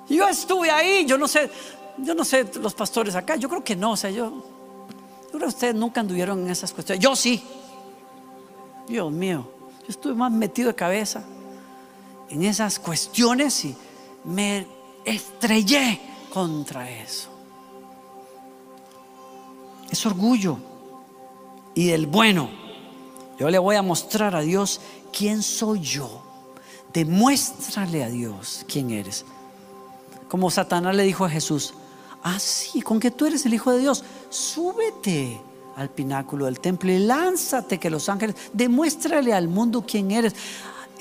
Yo 0.08 0.26
estuve 0.26 0.72
ahí, 0.72 1.06
yo 1.06 1.18
no 1.18 1.28
sé, 1.28 1.50
yo 1.98 2.16
no 2.16 2.24
sé 2.24 2.50
los 2.62 2.74
pastores 2.74 3.14
acá, 3.16 3.36
yo 3.36 3.50
creo 3.50 3.62
que 3.62 3.76
no, 3.76 3.92
o 3.92 3.98
sea, 3.98 4.10
yo, 4.10 4.30
yo 4.30 5.28
creo 5.30 5.42
que 5.42 5.48
ustedes 5.48 5.76
nunca 5.76 6.00
anduvieron 6.00 6.46
en 6.46 6.50
esas 6.50 6.72
cuestiones. 6.72 7.04
Yo 7.04 7.18
sí. 7.18 7.44
Dios 8.88 9.12
mío, 9.12 9.46
yo 9.82 9.88
estuve 9.90 10.14
más 10.14 10.32
metido 10.32 10.70
de 10.70 10.76
cabeza 10.76 11.26
en 12.30 12.44
esas 12.44 12.80
cuestiones 12.80 13.66
y 13.66 13.76
me 14.24 14.66
estrellé 15.04 16.00
contra 16.32 16.90
eso 16.90 17.33
es 19.94 20.06
orgullo 20.06 20.58
y 21.74 21.88
del 21.88 22.08
bueno. 22.08 22.50
Yo 23.40 23.50
le 23.50 23.58
voy 23.58 23.76
a 23.76 23.82
mostrar 23.82 24.36
a 24.36 24.42
Dios 24.42 24.82
quién 25.16 25.42
soy 25.42 25.80
yo. 25.80 26.22
Demuéstrale 26.94 28.04
a 28.04 28.10
Dios 28.10 28.66
quién 28.68 28.92
eres. 28.92 29.26
Como 30.28 30.52
Satanás 30.52 30.96
le 30.96 31.04
dijo 31.04 31.26
a 31.26 31.30
Jesús, 31.30 31.74
ah, 32.24 32.40
sí, 32.40 32.82
con 32.82 33.00
que 33.00 33.12
tú 33.12 33.26
eres 33.26 33.46
el 33.46 33.54
Hijo 33.54 33.72
de 33.72 33.80
Dios, 33.80 34.04
súbete 34.30 35.40
al 35.76 35.90
pináculo 35.90 36.46
del 36.46 36.60
templo 36.60 36.92
y 36.92 37.00
lánzate 37.00 37.80
que 37.80 37.90
los 37.90 38.10
ángeles, 38.10 38.36
demuéstrale 38.54 39.34
al 39.34 39.48
mundo 39.48 39.84
quién 39.88 40.12
eres 40.12 40.36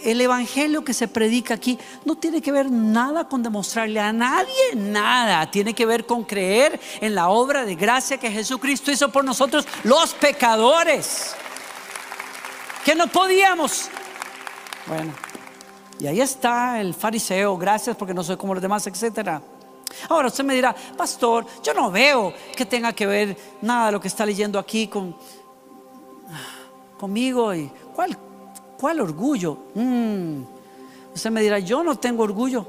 el 0.04 0.20
evangelio 0.20 0.84
que 0.84 0.94
se 0.94 1.08
predica 1.08 1.54
aquí 1.54 1.78
no 2.04 2.16
tiene 2.16 2.40
que 2.40 2.52
ver 2.52 2.70
nada 2.70 3.28
con 3.28 3.42
demostrarle 3.42 4.00
a 4.00 4.12
nadie 4.12 4.74
nada, 4.74 5.50
tiene 5.50 5.74
que 5.74 5.86
ver 5.86 6.06
con 6.06 6.24
creer 6.24 6.80
en 7.00 7.14
la 7.14 7.28
obra 7.28 7.64
de 7.64 7.74
gracia 7.74 8.18
que 8.18 8.30
Jesucristo 8.30 8.90
hizo 8.90 9.10
por 9.10 9.24
nosotros, 9.24 9.66
los 9.84 10.14
pecadores, 10.14 11.34
que 12.84 12.94
no 12.94 13.06
podíamos. 13.06 13.88
Bueno, 14.86 15.12
y 15.98 16.06
ahí 16.06 16.20
está 16.20 16.80
el 16.80 16.94
fariseo, 16.94 17.56
gracias 17.56 17.96
porque 17.96 18.14
no 18.14 18.24
soy 18.24 18.36
como 18.36 18.54
los 18.54 18.62
demás, 18.62 18.86
etcétera. 18.86 19.42
Ahora 20.08 20.28
usted 20.28 20.44
me 20.44 20.54
dirá, 20.54 20.74
pastor, 20.96 21.46
yo 21.62 21.74
no 21.74 21.90
veo 21.90 22.32
que 22.56 22.66
tenga 22.66 22.92
que 22.92 23.06
ver 23.06 23.36
nada 23.60 23.90
lo 23.90 24.00
que 24.00 24.08
está 24.08 24.24
leyendo 24.24 24.58
aquí 24.58 24.88
con 24.88 25.14
conmigo 26.98 27.52
y 27.52 27.68
cuál 27.94 28.16
¿Cuál 28.82 28.98
orgullo? 28.98 29.58
Mm. 29.76 30.42
Usted 31.14 31.30
me 31.30 31.40
dirá, 31.40 31.60
yo 31.60 31.84
no 31.84 32.00
tengo 32.00 32.24
orgullo. 32.24 32.66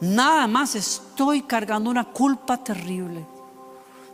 Nada 0.00 0.46
más 0.46 0.74
estoy 0.76 1.42
cargando 1.42 1.90
una 1.90 2.04
culpa 2.04 2.56
terrible. 2.56 3.22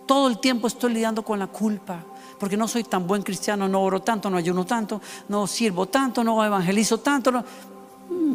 Todo 0.04 0.26
el 0.26 0.40
tiempo 0.40 0.66
estoy 0.66 0.94
lidiando 0.94 1.22
con 1.22 1.38
la 1.38 1.46
culpa. 1.46 2.02
Porque 2.40 2.56
no 2.56 2.66
soy 2.66 2.82
tan 2.82 3.06
buen 3.06 3.22
cristiano, 3.22 3.68
no 3.68 3.80
oro 3.82 4.02
tanto, 4.02 4.28
no 4.28 4.36
ayuno 4.36 4.66
tanto, 4.66 5.00
no 5.28 5.46
sirvo 5.46 5.86
tanto, 5.86 6.24
no 6.24 6.44
evangelizo 6.44 6.98
tanto. 6.98 7.30
Mm. 7.30 8.34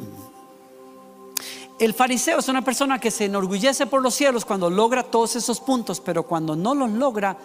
El 1.79 1.93
fariseo 1.93 2.39
es 2.39 2.47
una 2.47 2.61
persona 2.61 2.99
que 2.99 3.11
se 3.11 3.25
enorgullece 3.25 3.85
por 3.85 4.01
los 4.01 4.13
cielos 4.13 4.45
cuando 4.45 4.69
logra 4.69 5.03
todos 5.03 5.35
esos 5.35 5.59
puntos, 5.59 5.99
pero 5.99 6.23
cuando 6.23 6.55
no 6.55 6.73
los 6.73 6.89
logra, 6.89 7.35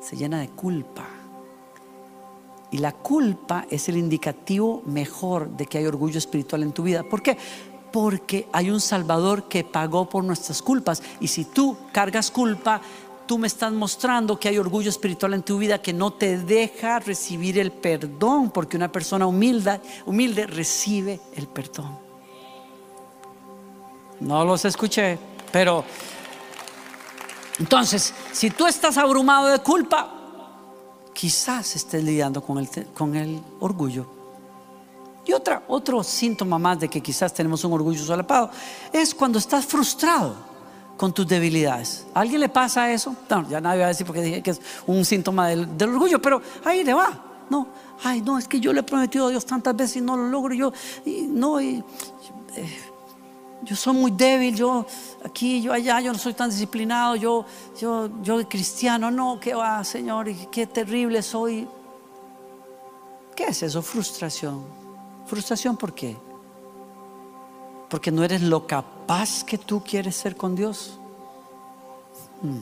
se 0.00 0.16
llena 0.16 0.40
de 0.40 0.48
culpa 0.48 1.13
Y 2.74 2.78
la 2.78 2.90
culpa 2.90 3.66
es 3.70 3.88
el 3.88 3.96
indicativo 3.96 4.82
mejor 4.84 5.48
de 5.48 5.64
que 5.64 5.78
hay 5.78 5.86
orgullo 5.86 6.18
espiritual 6.18 6.64
en 6.64 6.72
tu 6.72 6.82
vida. 6.82 7.04
¿Por 7.04 7.22
qué? 7.22 7.38
Porque 7.92 8.48
hay 8.50 8.68
un 8.68 8.80
Salvador 8.80 9.44
que 9.44 9.62
pagó 9.62 10.08
por 10.08 10.24
nuestras 10.24 10.60
culpas. 10.60 11.00
Y 11.20 11.28
si 11.28 11.44
tú 11.44 11.76
cargas 11.92 12.32
culpa, 12.32 12.80
tú 13.26 13.38
me 13.38 13.46
estás 13.46 13.72
mostrando 13.72 14.40
que 14.40 14.48
hay 14.48 14.58
orgullo 14.58 14.90
espiritual 14.90 15.34
en 15.34 15.44
tu 15.44 15.56
vida 15.56 15.80
que 15.80 15.92
no 15.92 16.14
te 16.14 16.36
deja 16.36 16.98
recibir 16.98 17.60
el 17.60 17.70
perdón, 17.70 18.50
porque 18.50 18.76
una 18.76 18.90
persona 18.90 19.24
humilde, 19.24 19.80
humilde 20.04 20.44
recibe 20.44 21.20
el 21.36 21.46
perdón. 21.46 21.96
No 24.18 24.44
los 24.44 24.64
escuché, 24.64 25.16
pero 25.52 25.84
entonces, 27.60 28.12
si 28.32 28.50
tú 28.50 28.66
estás 28.66 28.98
abrumado 28.98 29.46
de 29.46 29.60
culpa, 29.60 30.23
quizás 31.14 31.76
estés 31.76 32.04
lidiando 32.04 32.42
con 32.42 32.58
el, 32.58 32.68
con 32.92 33.14
el 33.14 33.40
orgullo. 33.60 34.06
Y 35.24 35.32
otra, 35.32 35.62
otro 35.68 36.02
síntoma 36.02 36.58
más 36.58 36.80
de 36.80 36.88
que 36.88 37.00
quizás 37.00 37.32
tenemos 37.32 37.64
un 37.64 37.72
orgullo 37.72 38.04
solapado 38.04 38.50
es 38.92 39.14
cuando 39.14 39.38
estás 39.38 39.64
frustrado 39.64 40.34
con 40.98 41.14
tus 41.14 41.26
debilidades. 41.26 42.06
¿A 42.12 42.20
alguien 42.20 42.40
le 42.40 42.48
pasa 42.48 42.92
eso? 42.92 43.16
No, 43.30 43.48
ya 43.48 43.60
nadie 43.60 43.80
va 43.80 43.86
a 43.86 43.88
decir 43.88 44.06
porque 44.06 44.20
dije 44.20 44.42
que 44.42 44.50
es 44.50 44.60
un 44.86 45.04
síntoma 45.04 45.48
del, 45.48 45.68
orgullo, 45.88 46.20
pero 46.20 46.42
ahí 46.64 46.84
le 46.84 46.92
va. 46.92 47.46
No, 47.48 47.68
ay, 48.02 48.20
no, 48.20 48.38
es 48.38 48.46
que 48.46 48.60
yo 48.60 48.72
le 48.72 48.80
he 48.80 48.82
prometido 48.82 49.26
a 49.26 49.30
Dios 49.30 49.46
tantas 49.46 49.74
veces 49.74 49.96
y 49.96 50.00
no 50.02 50.16
lo 50.16 50.28
logro. 50.28 50.54
Yo, 50.54 50.72
no, 51.28 51.60
y, 51.60 51.82
eh, 52.56 52.78
yo 53.62 53.76
soy 53.76 53.94
muy 53.94 54.10
débil, 54.10 54.54
yo 54.54 54.86
aquí, 55.24 55.62
yo 55.62 55.72
allá, 55.72 56.00
yo 56.00 56.12
no 56.12 56.18
soy 56.18 56.34
tan 56.34 56.50
disciplinado, 56.50 57.16
yo, 57.16 57.44
yo, 57.80 58.10
yo 58.22 58.46
cristiano, 58.48 59.10
no, 59.10 59.38
qué 59.40 59.54
va, 59.54 59.82
Señor, 59.84 60.32
qué 60.50 60.66
terrible 60.66 61.22
soy. 61.22 61.66
¿Qué 63.34 63.44
es 63.44 63.62
eso? 63.62 63.82
Frustración. 63.82 64.64
¿Frustración 65.26 65.76
por 65.76 65.94
qué? 65.94 66.16
Porque 67.88 68.10
no 68.10 68.22
eres 68.22 68.42
lo 68.42 68.66
capaz 68.66 69.44
que 69.44 69.58
tú 69.58 69.82
quieres 69.82 70.16
ser 70.16 70.36
con 70.36 70.54
Dios. 70.54 70.98
Mm. 72.42 72.58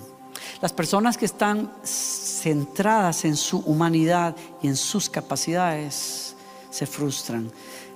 Las 0.60 0.72
personas 0.72 1.16
que 1.18 1.24
están 1.24 1.72
centradas 1.84 3.24
en 3.24 3.36
su 3.36 3.58
humanidad 3.58 4.36
y 4.62 4.68
en 4.68 4.76
sus 4.76 5.10
capacidades 5.10 6.36
se 6.70 6.86
frustran. 6.86 7.50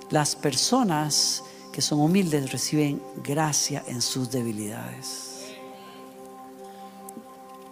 Las 0.09 0.35
personas 0.35 1.43
que 1.77 1.83
son 1.83 1.99
humildes 1.99 2.51
reciben 2.51 2.99
gracia 3.23 3.83
en 3.85 4.01
sus 4.01 4.31
debilidades. 4.31 5.45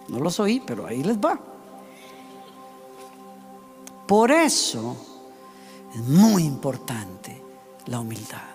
No 0.06 0.20
los 0.20 0.38
oí, 0.38 0.62
pero 0.64 0.86
ahí 0.86 1.02
les 1.02 1.18
va. 1.18 1.36
Por 4.06 4.30
eso 4.30 4.96
es 5.92 6.00
muy 6.02 6.44
importante 6.44 7.42
la 7.86 7.98
humildad. 7.98 8.54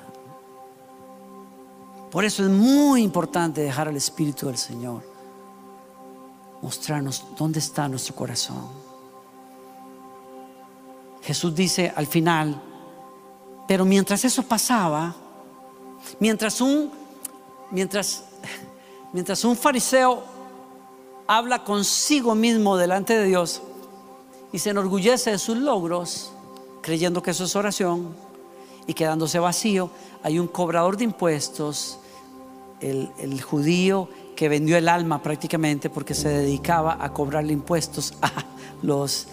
Por 2.09 2.23
eso 2.23 2.45
es 2.45 2.49
muy 2.49 3.01
importante 3.01 3.59
dejar 3.59 3.89
al 3.89 3.97
Espíritu 3.97 4.47
del 4.47 4.57
Señor 4.57 5.03
mostrarnos 6.61 7.25
dónde 7.37 7.59
está 7.59 7.89
nuestro 7.89 8.15
corazón. 8.15 8.69
Jesús 11.23 11.53
dice 11.53 11.91
al 11.93 12.07
final, 12.07 12.61
pero 13.67 13.83
mientras 13.83 14.23
eso 14.23 14.43
pasaba, 14.43 15.13
Mientras 16.19 16.61
un, 16.61 16.91
mientras, 17.71 18.23
mientras 19.13 19.43
un 19.43 19.55
fariseo 19.55 20.23
habla 21.27 21.63
consigo 21.63 22.35
mismo 22.35 22.77
delante 22.77 23.17
de 23.17 23.25
Dios 23.25 23.61
y 24.51 24.59
se 24.59 24.71
enorgullece 24.71 25.31
de 25.31 25.37
sus 25.37 25.57
logros, 25.57 26.33
creyendo 26.81 27.23
que 27.23 27.31
eso 27.31 27.45
es 27.45 27.55
oración 27.55 28.15
y 28.87 28.93
quedándose 28.93 29.39
vacío, 29.39 29.89
hay 30.23 30.39
un 30.39 30.47
cobrador 30.47 30.97
de 30.97 31.05
impuestos, 31.05 31.99
el, 32.81 33.11
el 33.19 33.41
judío 33.41 34.09
que 34.35 34.49
vendió 34.49 34.75
el 34.77 34.89
alma 34.89 35.21
prácticamente 35.21 35.89
porque 35.89 36.15
se 36.15 36.29
dedicaba 36.29 36.97
a 36.99 37.13
cobrarle 37.13 37.53
impuestos 37.53 38.13
a 38.21 38.31
los 38.81 39.27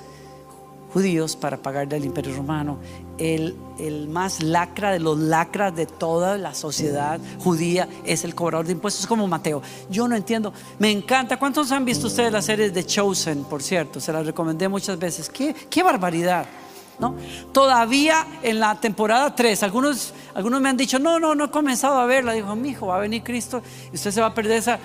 judíos 0.93 1.37
para 1.37 1.57
pagarle 1.57 1.97
al 1.97 2.05
imperio 2.05 2.35
romano. 2.37 2.79
El, 3.19 3.57
el, 3.79 4.09
más 4.09 4.43
lacra 4.43 4.93
de 4.93 5.01
los 5.01 5.19
lacras 5.19 5.75
de 5.75 5.87
toda 5.87 6.39
la 6.39 6.55
sociedad 6.55 7.21
judía 7.41 7.89
es 8.05 8.25
el 8.25 8.35
cobrador 8.35 8.67
de 8.67 8.73
impuestos 8.73 9.07
como 9.07 9.27
Mateo. 9.27 9.61
Yo 9.91 10.07
no 10.07 10.15
entiendo, 10.15 10.53
me 10.79 10.91
encanta. 10.91 11.39
¿Cuántos 11.39 11.73
han 11.73 11.85
visto 11.85 12.07
ustedes 12.07 12.33
las 12.33 12.45
series 12.45 12.73
de 12.73 12.85
Chosen, 12.85 13.45
por 13.45 13.63
cierto? 13.63 14.01
Se 14.01 14.13
las 14.13 14.25
recomendé 14.25 14.69
muchas 14.69 14.99
veces. 14.99 15.29
Qué, 15.29 15.55
qué 15.69 15.83
barbaridad. 15.83 16.47
¿No? 16.99 17.15
Todavía 17.53 18.27
en 18.43 18.59
la 18.59 18.75
temporada 18.81 19.33
3, 19.33 19.63
algunos, 19.63 20.13
algunos 20.35 20.61
me 20.61 20.69
han 20.69 20.77
dicho, 20.77 20.99
no, 20.99 21.21
no, 21.21 21.37
no 21.37 21.45
he 21.45 21.51
comenzado 21.51 21.97
a 21.99 22.07
verla. 22.07 22.33
Dijo, 22.33 22.57
mi 22.57 22.71
hijo, 22.71 22.89
va 22.89 22.97
a 22.97 22.99
venir 22.99 23.23
Cristo 23.23 23.63
y 23.93 23.95
usted 23.95 24.11
se 24.11 24.21
va 24.21 24.29
a 24.29 24.35
perder 24.35 24.59
esa. 24.59 24.81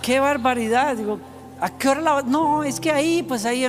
Qué 0.00 0.20
barbaridad. 0.20 0.96
Digo, 0.96 1.20
¿a 1.60 1.68
qué 1.70 1.90
hora 1.90 2.00
la 2.00 2.22
No, 2.22 2.64
es 2.64 2.80
que 2.80 2.90
ahí, 2.90 3.22
pues 3.22 3.44
ahí 3.44 3.66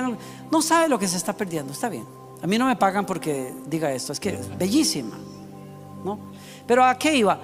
no 0.52 0.60
sabe 0.60 0.86
lo 0.86 0.98
que 0.98 1.08
se 1.08 1.16
está 1.16 1.32
perdiendo, 1.32 1.72
está 1.72 1.88
bien. 1.88 2.04
A 2.42 2.46
mí 2.46 2.58
no 2.58 2.66
me 2.66 2.76
pagan 2.76 3.06
porque 3.06 3.54
diga 3.66 3.90
esto, 3.90 4.12
es 4.12 4.20
que 4.20 4.34
es 4.34 4.58
bellísima, 4.58 5.16
¿no? 6.04 6.18
Pero 6.66 6.84
¿a 6.84 6.94
qué 6.98 7.16
iba? 7.16 7.40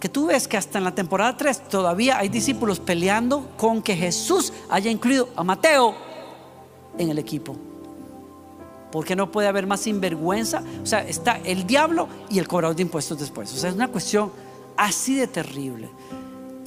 Que 0.00 0.08
tú 0.08 0.26
ves 0.26 0.48
que 0.48 0.56
hasta 0.56 0.78
en 0.78 0.84
la 0.84 0.92
temporada 0.92 1.36
3 1.36 1.68
todavía 1.68 2.18
hay 2.18 2.28
discípulos 2.28 2.80
peleando 2.80 3.48
con 3.56 3.80
que 3.80 3.94
Jesús 3.94 4.52
haya 4.68 4.90
incluido 4.90 5.28
a 5.36 5.44
Mateo 5.44 5.94
en 6.98 7.10
el 7.10 7.18
equipo. 7.20 7.54
Porque 8.90 9.14
no 9.14 9.30
puede 9.30 9.46
haber 9.46 9.68
más 9.68 9.80
sinvergüenza. 9.80 10.64
O 10.82 10.86
sea, 10.86 11.06
está 11.06 11.38
el 11.44 11.64
diablo 11.64 12.08
y 12.28 12.40
el 12.40 12.48
cobrador 12.48 12.74
de 12.74 12.82
impuestos 12.82 13.20
después. 13.20 13.52
O 13.52 13.56
sea, 13.56 13.70
es 13.70 13.76
una 13.76 13.86
cuestión 13.86 14.32
así 14.76 15.14
de 15.14 15.28
terrible. 15.28 15.88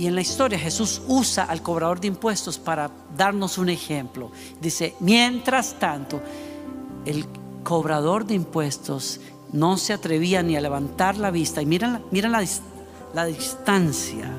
Y 0.01 0.07
en 0.07 0.15
la 0.15 0.21
historia 0.21 0.57
Jesús 0.57 0.99
usa 1.07 1.43
al 1.43 1.61
cobrador 1.61 2.01
de 2.01 2.07
impuestos 2.07 2.57
para 2.57 2.89
darnos 3.15 3.59
un 3.59 3.69
ejemplo. 3.69 4.31
Dice, 4.59 4.95
mientras 4.99 5.77
tanto, 5.77 6.19
el 7.05 7.27
cobrador 7.63 8.25
de 8.25 8.33
impuestos 8.33 9.19
no 9.53 9.77
se 9.77 9.93
atrevía 9.93 10.41
ni 10.41 10.55
a 10.55 10.61
levantar 10.61 11.17
la 11.17 11.29
vista. 11.29 11.61
Y 11.61 11.67
miren, 11.67 12.01
miren 12.09 12.31
la, 12.31 12.43
la 13.13 13.25
distancia. 13.25 14.31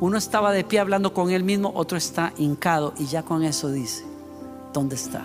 Uno 0.00 0.18
estaba 0.18 0.50
de 0.50 0.64
pie 0.64 0.80
hablando 0.80 1.14
con 1.14 1.30
él 1.30 1.44
mismo, 1.44 1.70
otro 1.76 1.96
está 1.96 2.32
hincado 2.36 2.92
y 2.98 3.06
ya 3.06 3.22
con 3.22 3.44
eso 3.44 3.70
dice, 3.70 4.04
¿dónde 4.72 4.96
está? 4.96 5.22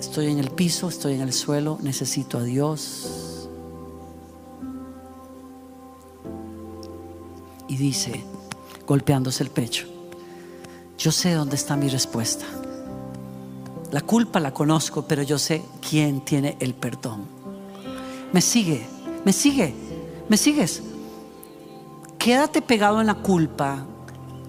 Estoy 0.00 0.32
en 0.32 0.40
el 0.40 0.50
piso, 0.50 0.88
estoy 0.88 1.14
en 1.14 1.20
el 1.20 1.32
suelo, 1.32 1.78
necesito 1.80 2.38
a 2.38 2.42
Dios. 2.42 3.23
Y 7.74 7.76
dice, 7.76 8.22
golpeándose 8.86 9.42
el 9.42 9.50
pecho, 9.50 9.86
yo 10.96 11.10
sé 11.10 11.32
dónde 11.32 11.56
está 11.56 11.76
mi 11.76 11.88
respuesta. 11.88 12.46
La 13.90 14.00
culpa 14.00 14.38
la 14.38 14.54
conozco, 14.54 15.02
pero 15.08 15.22
yo 15.24 15.38
sé 15.40 15.60
quién 15.88 16.20
tiene 16.20 16.56
el 16.60 16.74
perdón. 16.74 17.24
Me 18.32 18.40
sigue, 18.40 18.86
me 19.24 19.32
sigue, 19.32 19.74
me 20.28 20.36
sigues. 20.36 20.84
Quédate 22.16 22.62
pegado 22.62 23.00
en 23.00 23.08
la 23.08 23.16
culpa 23.16 23.84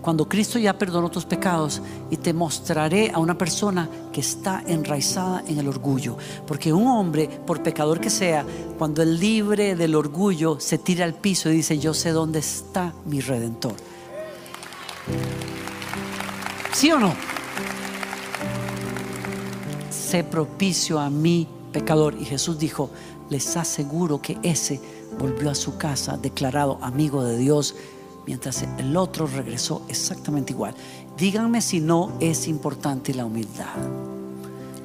cuando 0.06 0.30
Cristo 0.30 0.60
ya 0.60 0.78
perdonó 0.78 1.10
tus 1.10 1.26
pecados 1.26 1.82
y 2.12 2.18
te 2.18 2.32
mostraré 2.32 3.10
a 3.12 3.18
una 3.18 3.36
persona 3.36 3.90
que 4.14 4.22
está 4.22 4.64
enraizada 4.68 5.44
en 5.48 5.58
el 5.58 5.68
orgullo. 5.68 6.16
Porque 6.46 6.72
un 6.72 6.86
hombre, 6.86 7.28
por 7.28 7.64
pecador 7.64 8.00
que 8.00 8.12
sea, 8.12 8.46
cuando 8.78 9.02
es 9.02 9.08
libre 9.08 9.76
del 9.76 9.96
orgullo, 9.96 10.60
se 10.60 10.78
tira 10.78 11.06
al 11.06 11.16
piso 11.16 11.50
y 11.50 11.56
dice, 11.56 11.80
yo 11.80 11.96
sé 11.96 12.12
dónde 12.12 12.38
está 12.38 12.94
mi 13.08 13.20
redentor. 13.20 13.74
¿Sí 16.72 16.92
o 16.92 17.00
no? 17.00 17.16
Sé 19.90 20.24
propicio 20.24 21.00
a 21.00 21.10
mi 21.10 21.48
pecador. 21.72 22.14
Y 22.14 22.26
Jesús 22.26 22.60
dijo, 22.60 22.92
les 23.32 23.58
aseguro 23.58 24.22
que 24.22 24.38
ese 24.44 24.80
volvió 25.18 25.50
a 25.50 25.56
su 25.56 25.80
casa 25.80 26.16
declarado 26.16 26.78
amigo 26.84 27.24
de 27.24 27.38
Dios 27.40 27.74
mientras 28.26 28.64
el 28.64 28.96
otro 28.98 29.28
regresó 29.28 29.84
exactamente 29.88 30.54
igual. 30.54 30.76
Díganme 31.18 31.62
si 31.62 31.80
no 31.80 32.14
es 32.20 32.48
importante 32.48 33.14
la 33.14 33.26
humildad. 33.26 33.76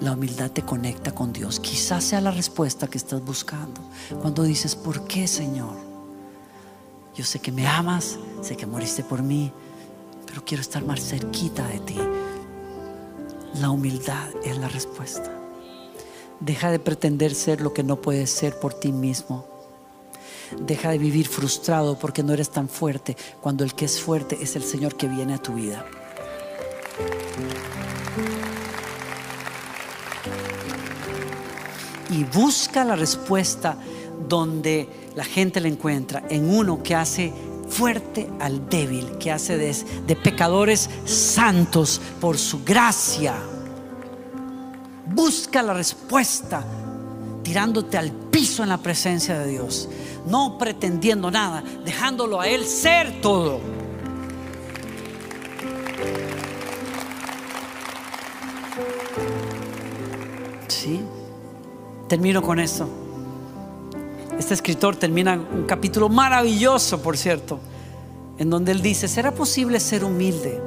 La 0.00 0.12
humildad 0.12 0.50
te 0.50 0.62
conecta 0.62 1.12
con 1.12 1.32
Dios. 1.32 1.60
Quizás 1.60 2.04
sea 2.04 2.20
la 2.20 2.30
respuesta 2.30 2.86
que 2.86 2.98
estás 2.98 3.22
buscando. 3.22 3.80
Cuando 4.20 4.42
dices, 4.42 4.74
¿por 4.74 5.04
qué, 5.06 5.26
Señor? 5.26 5.76
Yo 7.14 7.24
sé 7.24 7.38
que 7.38 7.52
me 7.52 7.66
amas, 7.66 8.18
sé 8.40 8.56
que 8.56 8.66
moriste 8.66 9.04
por 9.04 9.22
mí, 9.22 9.52
pero 10.26 10.44
quiero 10.44 10.62
estar 10.62 10.84
más 10.84 11.00
cerquita 11.00 11.66
de 11.66 11.80
ti. 11.80 11.98
La 13.60 13.70
humildad 13.70 14.28
es 14.44 14.56
la 14.56 14.68
respuesta. 14.68 15.30
Deja 16.38 16.70
de 16.70 16.78
pretender 16.78 17.34
ser 17.34 17.60
lo 17.60 17.74
que 17.74 17.82
no 17.82 18.00
puedes 18.00 18.30
ser 18.30 18.58
por 18.58 18.72
ti 18.72 18.92
mismo. 18.92 19.49
Deja 20.58 20.90
de 20.90 20.98
vivir 20.98 21.28
frustrado 21.28 21.98
porque 21.98 22.22
no 22.22 22.32
eres 22.32 22.50
tan 22.50 22.68
fuerte 22.68 23.16
cuando 23.40 23.64
el 23.64 23.74
que 23.74 23.84
es 23.84 24.00
fuerte 24.00 24.38
es 24.40 24.56
el 24.56 24.62
Señor 24.62 24.96
que 24.96 25.08
viene 25.08 25.34
a 25.34 25.38
tu 25.38 25.54
vida. 25.54 25.84
y 32.10 32.24
busca 32.24 32.84
la 32.84 32.96
respuesta 32.96 33.76
donde 34.28 34.88
la 35.14 35.24
gente 35.24 35.60
la 35.60 35.68
encuentra, 35.68 36.24
en 36.28 36.52
uno 36.52 36.82
que 36.82 36.94
hace 36.94 37.32
fuerte 37.68 38.28
al 38.40 38.68
débil, 38.68 39.18
que 39.18 39.30
hace 39.30 39.56
de, 39.56 39.74
de 40.06 40.16
pecadores 40.16 40.90
santos 41.04 42.00
por 42.20 42.36
su 42.38 42.64
gracia. 42.64 43.34
Busca 45.06 45.62
la 45.62 45.74
respuesta 45.74 46.64
tirándote 47.42 47.96
al 47.98 48.12
piso 48.12 48.62
en 48.62 48.68
la 48.68 48.78
presencia 48.78 49.38
de 49.38 49.48
Dios, 49.48 49.88
no 50.30 50.56
pretendiendo 50.56 51.30
nada, 51.30 51.62
dejándolo 51.84 52.40
a 52.40 52.48
Él 52.48 52.64
ser 52.64 53.20
todo. 53.20 53.60
Sí, 60.68 61.00
termino 62.08 62.40
con 62.40 62.60
esto. 62.60 62.88
Este 64.38 64.54
escritor 64.54 64.96
termina 64.96 65.34
un 65.34 65.64
capítulo 65.64 66.08
maravilloso, 66.08 67.02
por 67.02 67.18
cierto, 67.18 67.60
en 68.38 68.48
donde 68.48 68.72
él 68.72 68.80
dice, 68.80 69.06
¿será 69.06 69.34
posible 69.34 69.78
ser 69.80 70.02
humilde? 70.02 70.62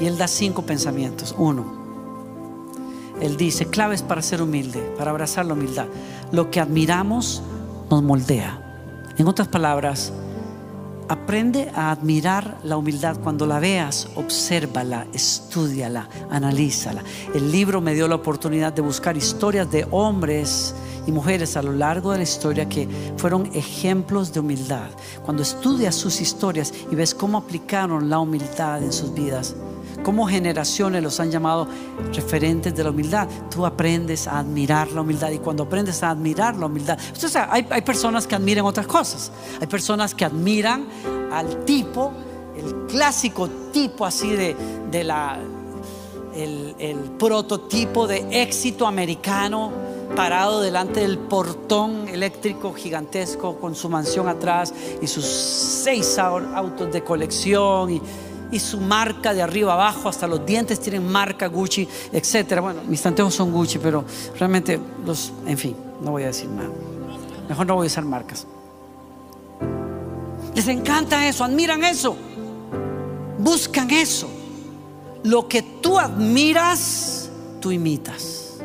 Y 0.00 0.06
él 0.06 0.16
da 0.16 0.28
cinco 0.28 0.62
pensamientos. 0.62 1.34
Uno, 1.36 1.64
él 3.20 3.36
dice, 3.36 3.66
claves 3.66 4.02
para 4.02 4.22
ser 4.22 4.40
humilde, 4.40 4.94
para 4.96 5.10
abrazar 5.10 5.44
la 5.46 5.54
humildad. 5.54 5.86
Lo 6.30 6.52
que 6.52 6.60
admiramos 6.60 7.42
nos 7.90 8.02
moldea. 8.02 8.60
En 9.16 9.26
otras 9.26 9.48
palabras, 9.48 10.12
aprende 11.08 11.70
a 11.74 11.90
admirar 11.90 12.58
la 12.64 12.76
humildad. 12.76 13.18
Cuando 13.22 13.46
la 13.46 13.58
veas, 13.58 14.08
obsérvala, 14.14 15.06
estudiala, 15.12 16.08
analízala. 16.30 17.02
El 17.34 17.50
libro 17.50 17.80
me 17.80 17.94
dio 17.94 18.06
la 18.06 18.14
oportunidad 18.14 18.72
de 18.72 18.82
buscar 18.82 19.16
historias 19.16 19.70
de 19.70 19.86
hombres 19.90 20.74
y 21.06 21.12
mujeres 21.12 21.56
a 21.56 21.62
lo 21.62 21.72
largo 21.72 22.12
de 22.12 22.18
la 22.18 22.24
historia 22.24 22.68
que 22.68 22.86
fueron 23.16 23.50
ejemplos 23.54 24.32
de 24.32 24.40
humildad. 24.40 24.90
Cuando 25.24 25.42
estudias 25.42 25.94
sus 25.94 26.20
historias 26.20 26.72
y 26.90 26.94
ves 26.94 27.14
cómo 27.14 27.38
aplicaron 27.38 28.10
la 28.10 28.18
humildad 28.18 28.82
en 28.82 28.92
sus 28.92 29.14
vidas, 29.14 29.56
cómo 30.08 30.26
generaciones 30.26 31.02
los 31.02 31.20
han 31.20 31.30
llamado 31.30 31.68
referentes 32.14 32.74
de 32.74 32.82
la 32.82 32.88
humildad. 32.88 33.28
Tú 33.50 33.66
aprendes 33.66 34.26
a 34.26 34.38
admirar 34.38 34.90
la 34.90 35.02
humildad 35.02 35.30
y 35.32 35.38
cuando 35.38 35.64
aprendes 35.64 36.02
a 36.02 36.08
admirar 36.08 36.56
la 36.56 36.64
humildad, 36.64 36.98
usted 37.12 37.28
sabe, 37.28 37.48
hay, 37.50 37.66
hay 37.68 37.82
personas 37.82 38.26
que 38.26 38.34
admiran 38.34 38.64
otras 38.64 38.86
cosas. 38.86 39.30
Hay 39.60 39.66
personas 39.66 40.14
que 40.14 40.24
admiran 40.24 40.86
al 41.30 41.66
tipo, 41.66 42.14
el 42.56 42.86
clásico 42.86 43.50
tipo 43.70 44.06
así 44.06 44.30
de, 44.30 44.56
de 44.90 45.04
la, 45.04 45.40
el, 46.34 46.74
el 46.78 46.96
prototipo 47.18 48.06
de 48.06 48.26
éxito 48.30 48.86
americano 48.86 49.70
parado 50.16 50.62
delante 50.62 51.00
del 51.00 51.18
portón 51.18 52.08
eléctrico 52.08 52.72
gigantesco 52.72 53.56
con 53.56 53.74
su 53.74 53.90
mansión 53.90 54.26
atrás 54.26 54.72
y 55.02 55.06
sus 55.06 55.26
seis 55.26 56.18
autos 56.18 56.90
de 56.90 57.04
colección 57.04 57.90
y 57.90 58.00
y 58.50 58.58
su 58.58 58.80
marca 58.80 59.34
de 59.34 59.42
arriba 59.42 59.74
abajo, 59.74 60.08
hasta 60.08 60.26
los 60.26 60.44
dientes 60.44 60.80
tienen 60.80 61.06
marca 61.06 61.46
Gucci, 61.46 61.88
etcétera. 62.12 62.60
Bueno, 62.60 62.80
mis 62.86 63.02
tanteos 63.02 63.34
son 63.34 63.52
Gucci, 63.52 63.78
pero 63.78 64.04
realmente 64.38 64.80
los, 65.04 65.32
en 65.46 65.58
fin, 65.58 65.76
no 66.02 66.12
voy 66.12 66.22
a 66.24 66.26
decir 66.26 66.48
nada. 66.48 66.70
Mejor 67.48 67.66
no 67.66 67.74
voy 67.76 67.86
a 67.86 67.88
usar 67.88 68.04
marcas. 68.04 68.46
Les 70.54 70.66
encanta 70.68 71.28
eso, 71.28 71.44
admiran 71.44 71.84
eso, 71.84 72.16
buscan 73.38 73.90
eso. 73.90 74.28
Lo 75.24 75.48
que 75.48 75.62
tú 75.62 75.98
admiras, 75.98 77.30
tú 77.60 77.70
imitas. 77.70 78.58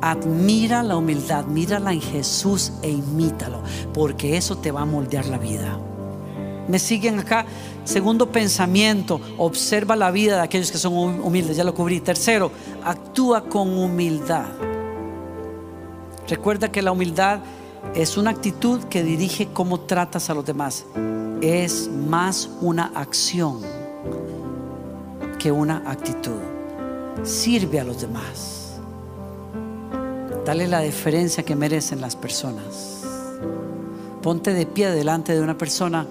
Admira 0.00 0.82
la 0.84 0.96
humildad, 0.96 1.46
mírala 1.46 1.92
en 1.92 2.00
Jesús 2.00 2.72
e 2.82 2.90
imítalo, 2.90 3.60
porque 3.92 4.36
eso 4.36 4.58
te 4.58 4.70
va 4.70 4.82
a 4.82 4.84
moldear 4.84 5.26
la 5.26 5.38
vida. 5.38 5.78
¿Me 6.68 6.78
siguen 6.78 7.18
acá? 7.18 7.46
Segundo 7.88 8.30
pensamiento, 8.30 9.18
observa 9.38 9.96
la 9.96 10.10
vida 10.10 10.36
de 10.36 10.42
aquellos 10.42 10.70
que 10.70 10.76
son 10.76 10.92
humildes, 10.92 11.56
ya 11.56 11.64
lo 11.64 11.72
cubrí. 11.72 12.00
Tercero, 12.00 12.50
actúa 12.84 13.44
con 13.44 13.78
humildad. 13.78 14.44
Recuerda 16.28 16.70
que 16.70 16.82
la 16.82 16.92
humildad 16.92 17.40
es 17.94 18.18
una 18.18 18.28
actitud 18.28 18.84
que 18.90 19.02
dirige 19.02 19.48
cómo 19.54 19.80
tratas 19.80 20.28
a 20.28 20.34
los 20.34 20.44
demás. 20.44 20.84
Es 21.40 21.88
más 21.88 22.50
una 22.60 22.92
acción 22.94 23.62
que 25.38 25.50
una 25.50 25.82
actitud. 25.90 26.42
Sirve 27.22 27.80
a 27.80 27.84
los 27.84 28.02
demás. 28.02 28.80
Dale 30.44 30.68
la 30.68 30.80
deferencia 30.80 31.42
que 31.42 31.56
merecen 31.56 32.02
las 32.02 32.16
personas. 32.16 33.02
Ponte 34.20 34.52
de 34.52 34.66
pie 34.66 34.90
delante 34.90 35.32
de 35.32 35.40
una 35.40 35.56
persona 35.56 36.06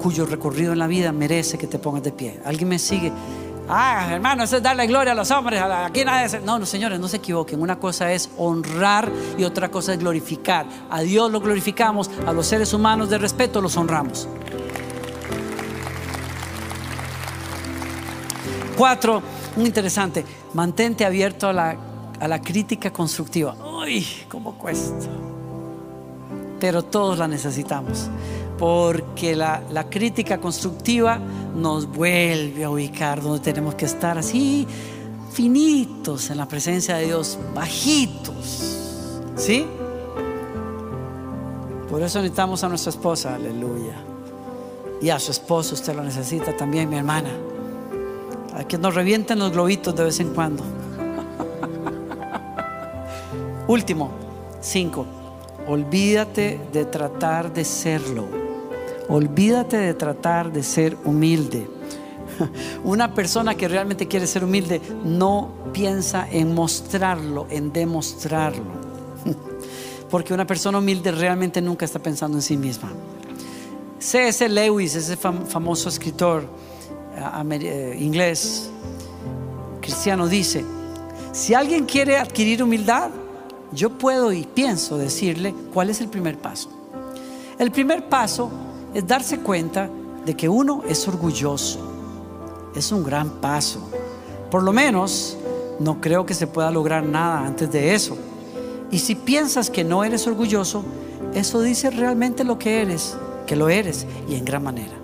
cuyo 0.00 0.24
recorrido 0.26 0.72
en 0.72 0.78
la 0.78 0.86
vida 0.86 1.12
merece 1.12 1.58
que 1.58 1.66
te 1.66 1.78
pongas 1.78 2.02
de 2.02 2.12
pie. 2.12 2.40
¿Alguien 2.44 2.68
me 2.68 2.78
sigue? 2.78 3.12
Ah, 3.68 4.08
hermano, 4.10 4.42
eso 4.42 4.56
es 4.56 4.62
darle 4.62 4.86
gloria 4.86 5.12
a 5.12 5.14
los 5.14 5.30
hombres. 5.30 5.62
Aquí 5.62 6.04
nadie 6.04 6.40
No, 6.40 6.58
no, 6.58 6.66
señores, 6.66 6.98
no 6.98 7.06
se 7.06 7.18
equivoquen. 7.18 7.60
Una 7.60 7.78
cosa 7.78 8.10
es 8.12 8.30
honrar 8.36 9.12
y 9.38 9.44
otra 9.44 9.70
cosa 9.70 9.92
es 9.92 10.00
glorificar. 10.00 10.66
A 10.90 11.02
Dios 11.02 11.30
lo 11.30 11.40
glorificamos, 11.40 12.10
a 12.26 12.32
los 12.32 12.46
seres 12.46 12.72
humanos 12.72 13.10
de 13.10 13.18
respeto 13.18 13.60
los 13.60 13.76
honramos. 13.76 14.26
Cuatro, 18.76 19.22
muy 19.54 19.66
interesante. 19.66 20.24
Mantente 20.54 21.04
abierto 21.04 21.48
a 21.48 21.52
la, 21.52 21.76
a 22.18 22.26
la 22.26 22.40
crítica 22.40 22.90
constructiva. 22.90 23.54
Uy, 23.84 24.04
cómo 24.28 24.54
cuesta. 24.54 25.06
Pero 26.58 26.82
todos 26.82 27.18
la 27.18 27.28
necesitamos 27.28 28.10
porque 28.60 29.34
la, 29.34 29.86
crítica 29.88 30.38
constructiva 30.38 31.18
nos 31.56 31.86
vuelve 31.86 32.64
a 32.64 32.70
ubicar 32.70 33.22
donde 33.22 33.40
tenemos 33.40 33.74
que 33.74 33.86
estar 33.86 34.18
así, 34.18 34.68
finitos 35.32 36.28
en 36.28 36.36
la 36.36 36.46
presencia 36.46 36.96
de 36.96 37.06
Dios, 37.06 37.38
bajitos. 37.54 39.16
¿Sí? 39.34 39.64
Por 41.88 42.02
eso 42.02 42.18
necesitamos 42.18 42.62
a 42.62 42.68
nuestra 42.68 42.90
esposa, 42.90 43.34
aleluya. 43.34 43.94
Y 45.00 45.08
a 45.08 45.18
su 45.18 45.30
esposo 45.30 45.74
usted 45.74 45.96
lo 45.96 46.02
necesita 46.02 46.54
también, 46.54 46.90
mi 46.90 46.96
hermana. 46.96 47.30
A 48.54 48.64
que 48.64 48.76
nos 48.76 48.94
revienten 48.94 49.38
los 49.38 49.52
globitos 49.52 49.96
de 49.96 50.04
vez 50.04 50.20
en 50.20 50.34
cuando. 50.34 50.62
Último, 53.68 54.10
cinco. 54.60 55.06
Olvídate 55.66 56.60
de 56.70 56.84
tratar 56.84 57.50
de 57.54 57.64
serlo. 57.64 58.49
Olvídate 59.10 59.76
de 59.76 59.94
tratar 59.94 60.52
de 60.52 60.62
ser 60.62 60.96
humilde. 61.04 61.68
Una 62.84 63.12
persona 63.12 63.56
que 63.56 63.66
realmente 63.66 64.06
quiere 64.06 64.24
ser 64.28 64.44
humilde 64.44 64.80
no 65.04 65.50
piensa 65.72 66.28
en 66.30 66.54
mostrarlo, 66.54 67.48
en 67.50 67.72
demostrarlo. 67.72 68.62
Porque 70.10 70.32
una 70.32 70.46
persona 70.46 70.78
humilde 70.78 71.10
realmente 71.10 71.60
nunca 71.60 71.84
está 71.84 71.98
pensando 71.98 72.38
en 72.38 72.42
sí 72.42 72.56
misma. 72.56 72.92
C.S. 73.98 74.48
Lewis, 74.48 74.94
ese 74.94 75.16
famoso 75.16 75.88
escritor 75.88 76.44
eh, 77.16 77.58
eh, 77.62 77.96
inglés, 78.00 78.70
cristiano, 79.80 80.28
dice, 80.28 80.64
si 81.32 81.52
alguien 81.54 81.84
quiere 81.84 82.16
adquirir 82.16 82.62
humildad, 82.62 83.10
yo 83.72 83.90
puedo 83.90 84.32
y 84.32 84.44
pienso 84.44 84.98
decirle 84.98 85.52
cuál 85.72 85.90
es 85.90 86.00
el 86.00 86.08
primer 86.08 86.38
paso. 86.38 86.70
El 87.58 87.70
primer 87.70 88.08
paso 88.08 88.50
es 88.94 89.06
darse 89.06 89.40
cuenta 89.40 89.88
de 90.24 90.34
que 90.34 90.48
uno 90.48 90.82
es 90.88 91.06
orgulloso. 91.08 91.80
Es 92.74 92.92
un 92.92 93.04
gran 93.04 93.30
paso. 93.40 93.80
Por 94.50 94.62
lo 94.62 94.72
menos 94.72 95.36
no 95.78 96.00
creo 96.00 96.26
que 96.26 96.34
se 96.34 96.46
pueda 96.46 96.70
lograr 96.70 97.04
nada 97.04 97.46
antes 97.46 97.70
de 97.70 97.94
eso. 97.94 98.16
Y 98.90 98.98
si 98.98 99.14
piensas 99.14 99.70
que 99.70 99.84
no 99.84 100.04
eres 100.04 100.26
orgulloso, 100.26 100.84
eso 101.34 101.62
dice 101.62 101.90
realmente 101.90 102.44
lo 102.44 102.58
que 102.58 102.82
eres, 102.82 103.16
que 103.46 103.56
lo 103.56 103.68
eres 103.68 104.06
y 104.28 104.34
en 104.34 104.44
gran 104.44 104.62
manera. 104.62 104.94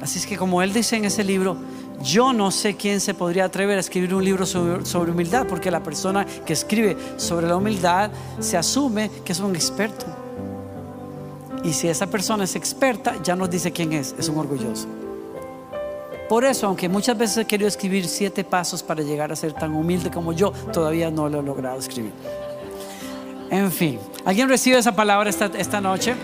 Así 0.00 0.18
es 0.18 0.26
que 0.26 0.36
como 0.36 0.62
él 0.62 0.72
dice 0.72 0.96
en 0.96 1.04
ese 1.04 1.24
libro, 1.24 1.56
yo 2.02 2.32
no 2.32 2.50
sé 2.50 2.76
quién 2.76 3.00
se 3.00 3.14
podría 3.14 3.44
atrever 3.46 3.76
a 3.78 3.80
escribir 3.80 4.14
un 4.14 4.24
libro 4.24 4.46
sobre, 4.46 5.10
humildad, 5.10 5.46
porque 5.46 5.70
la 5.70 5.82
persona 5.82 6.24
que 6.24 6.52
escribe 6.52 6.96
sobre 7.16 7.46
la 7.48 7.56
humildad 7.56 8.10
se 8.38 8.56
asume 8.56 9.10
que 9.24 9.32
es 9.32 9.40
un 9.40 9.54
experto. 9.54 10.06
Y 11.64 11.72
si 11.72 11.88
esa 11.88 12.06
persona 12.06 12.44
es 12.44 12.54
experta, 12.54 13.16
ya 13.22 13.34
nos 13.34 13.50
dice 13.50 13.72
quién 13.72 13.92
es, 13.92 14.14
es 14.18 14.28
un 14.28 14.38
orgulloso. 14.38 14.86
Por 16.28 16.44
eso, 16.44 16.66
aunque 16.66 16.88
muchas 16.88 17.16
veces 17.16 17.38
he 17.38 17.44
querido 17.44 17.68
escribir 17.68 18.08
siete 18.08 18.42
pasos 18.44 18.82
para 18.82 19.02
llegar 19.02 19.30
a 19.30 19.36
ser 19.36 19.52
tan 19.52 19.74
humilde 19.74 20.10
como 20.10 20.32
yo, 20.32 20.52
todavía 20.72 21.10
no 21.10 21.28
lo 21.28 21.40
he 21.40 21.42
logrado 21.42 21.78
escribir. 21.78 22.12
En 23.50 23.70
fin, 23.70 23.98
¿alguien 24.24 24.48
recibe 24.48 24.78
esa 24.78 24.94
palabra 24.94 25.30
esta, 25.30 25.80
noche? 25.80 26.14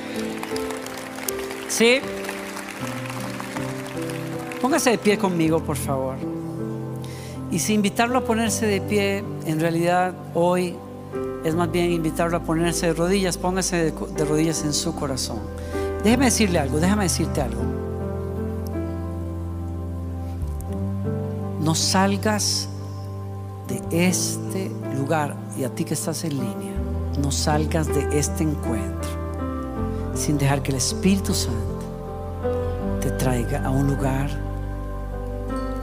¿Sí? 1.69 2.01
Póngase 4.63 4.91
de 4.91 4.99
pie 4.99 5.19
conmigo, 5.19 5.59
por 5.59 5.77
favor. 5.77 6.15
Y 7.51 7.59
si 7.59 7.75
invitarlo 7.75 8.19
a 8.19 8.25
ponerse 8.25 8.65
de 8.65 8.81
pie, 8.81 9.25
en 9.45 9.59
realidad 9.59 10.15
hoy 10.35 10.77
es 11.45 11.53
más 11.57 11.71
bien 11.73 11.91
invitarlo 11.91 12.37
a 12.37 12.41
ponerse 12.41 12.87
de 12.87 12.95
rodillas, 12.95 13.37
póngase 13.37 13.91
de, 13.91 14.25
rodillas 14.25 14.63
en 14.63 14.73
su 14.73 14.95
corazón. 14.95 15.41
Déjeme 16.05 16.27
decirle 16.27 16.61
algo, 16.61 16.79
déjame 16.79 17.03
decirte 17.03 17.41
algo. 17.41 17.61
No 21.61 21.75
salgas 21.75 22.69
de 23.67 24.09
este 24.09 24.71
lugar 24.97 25.35
y 25.59 25.65
a 25.65 25.71
ti 25.71 25.85
que 25.85 25.95
estás 25.95 26.23
en 26.23 26.35
línea, 26.35 26.75
no 27.21 27.33
salgas 27.33 27.89
de 27.89 28.17
este 28.17 28.45
encuentro 28.45 29.11
sin 30.15 30.39
dejar 30.39 30.63
que 30.63 30.71
el 30.71 30.77
Espíritu 30.77 31.35
Santo 31.35 31.81
te 33.01 33.11
traiga 33.11 33.65
a 33.65 33.71
un 33.71 33.89
lugar 33.89 34.52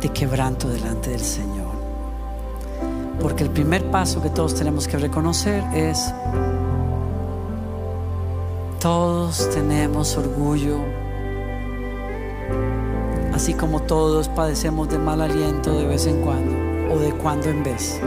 de 0.01 0.09
quebranto 0.09 0.69
delante 0.69 1.09
del 1.09 1.19
Señor. 1.19 1.67
Porque 3.21 3.43
el 3.43 3.49
primer 3.49 3.83
paso 3.91 4.21
que 4.21 4.29
todos 4.29 4.55
tenemos 4.55 4.87
que 4.87 4.97
reconocer 4.97 5.61
es, 5.73 6.13
todos 8.79 9.49
tenemos 9.49 10.15
orgullo, 10.15 10.77
así 13.33 13.53
como 13.53 13.81
todos 13.81 14.29
padecemos 14.29 14.87
de 14.89 14.99
mal 14.99 15.21
aliento 15.21 15.77
de 15.77 15.85
vez 15.85 16.07
en 16.07 16.21
cuando 16.21 16.93
o 16.93 16.99
de 16.99 17.11
cuando 17.11 17.49
en 17.49 17.63
vez. 17.63 17.99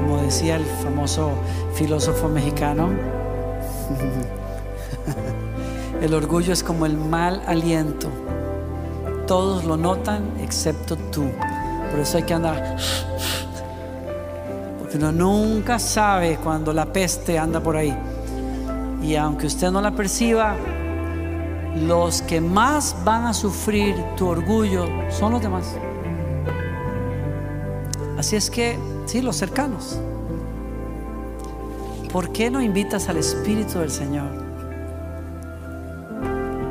Como 0.00 0.22
decía 0.22 0.56
el 0.56 0.64
famoso 0.64 1.32
filósofo 1.74 2.28
mexicano, 2.28 2.88
el 6.00 6.14
orgullo 6.14 6.54
es 6.54 6.62
como 6.62 6.86
el 6.86 6.96
mal 6.96 7.42
aliento. 7.46 8.08
Todos 9.28 9.64
lo 9.64 9.76
notan 9.76 10.40
excepto 10.40 10.96
tú. 10.96 11.30
Por 11.92 12.00
eso 12.00 12.16
hay 12.16 12.24
que 12.24 12.34
andar 12.34 12.76
porque 14.88 15.04
uno 15.04 15.12
nunca 15.12 15.78
sabe 15.78 16.38
cuando 16.42 16.72
la 16.72 16.90
peste 16.90 17.38
anda 17.38 17.60
por 17.60 17.76
ahí. 17.76 17.94
Y 19.02 19.16
aunque 19.16 19.46
usted 19.46 19.70
no 19.70 19.82
la 19.82 19.90
perciba, 19.90 20.56
los 21.86 22.22
que 22.22 22.40
más 22.40 22.96
van 23.04 23.26
a 23.26 23.34
sufrir 23.34 23.94
tu 24.16 24.28
orgullo 24.28 24.86
son 25.10 25.32
los 25.32 25.42
demás. 25.42 25.76
Así 28.16 28.36
es 28.36 28.48
que, 28.48 28.78
sí, 29.04 29.20
los 29.20 29.36
cercanos. 29.36 30.00
¿Por 32.10 32.32
qué 32.32 32.50
no 32.50 32.62
invitas 32.62 33.10
al 33.10 33.18
Espíritu 33.18 33.80
del 33.80 33.90
Señor? 33.90 34.30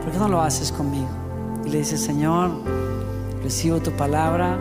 ¿Por 0.01 0.11
qué 0.11 0.17
no 0.17 0.27
lo 0.27 0.41
haces 0.41 0.71
conmigo? 0.71 1.26
Y 1.67 1.69
le 1.69 1.79
dices, 1.79 2.01
Señor, 2.01 2.49
recibo 3.43 3.79
tu 3.79 3.91
palabra 3.91 4.57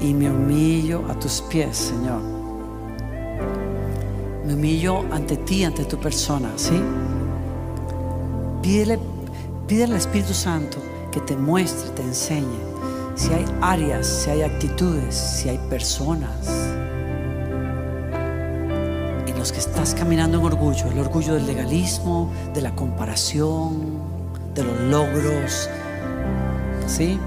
y 0.00 0.12
me 0.14 0.28
humillo 0.30 1.04
a 1.08 1.14
tus 1.14 1.42
pies, 1.42 1.76
Señor 1.76 2.38
me 4.48 4.54
humillo 4.54 5.04
ante 5.12 5.36
ti, 5.36 5.62
ante 5.62 5.84
tu 5.84 5.98
persona, 5.98 6.50
¿sí? 6.56 6.80
Pídele, 8.62 8.98
pídele 9.66 9.92
al 9.92 9.98
Espíritu 9.98 10.32
Santo 10.32 10.78
que 11.12 11.20
te 11.20 11.36
muestre, 11.36 11.90
te 11.90 12.02
enseñe 12.02 12.58
si 13.14 13.30
hay 13.34 13.44
áreas, 13.60 14.06
si 14.06 14.30
hay 14.30 14.40
actitudes, 14.42 15.14
si 15.14 15.50
hay 15.50 15.58
personas 15.68 16.48
en 19.26 19.38
los 19.38 19.52
que 19.52 19.58
estás 19.58 19.94
caminando 19.94 20.38
en 20.38 20.44
orgullo, 20.46 20.90
el 20.90 20.98
orgullo 20.98 21.34
del 21.34 21.46
legalismo, 21.46 22.32
de 22.54 22.62
la 22.62 22.74
comparación, 22.74 23.98
de 24.54 24.64
los 24.64 24.80
logros, 24.80 25.68
¿sí? 26.88 27.20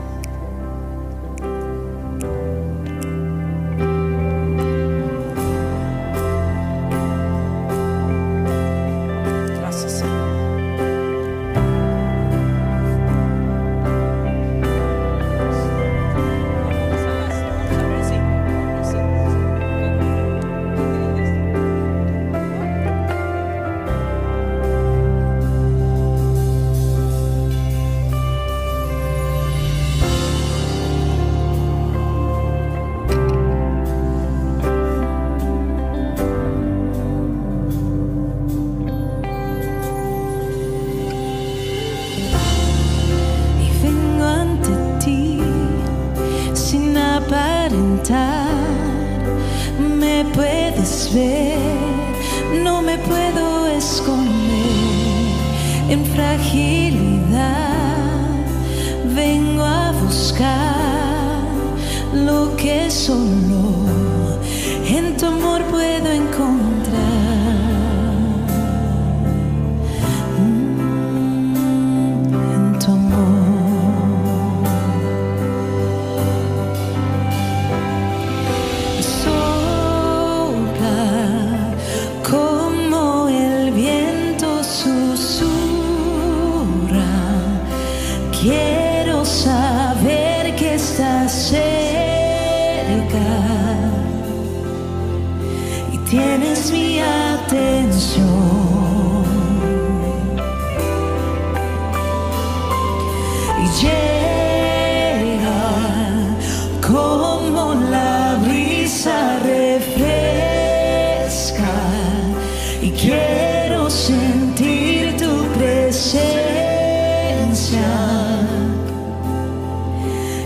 y 112.82 112.90
quiero 112.92 113.90
sentir 113.90 115.16
tu 115.18 115.46
presencia. 115.54 116.22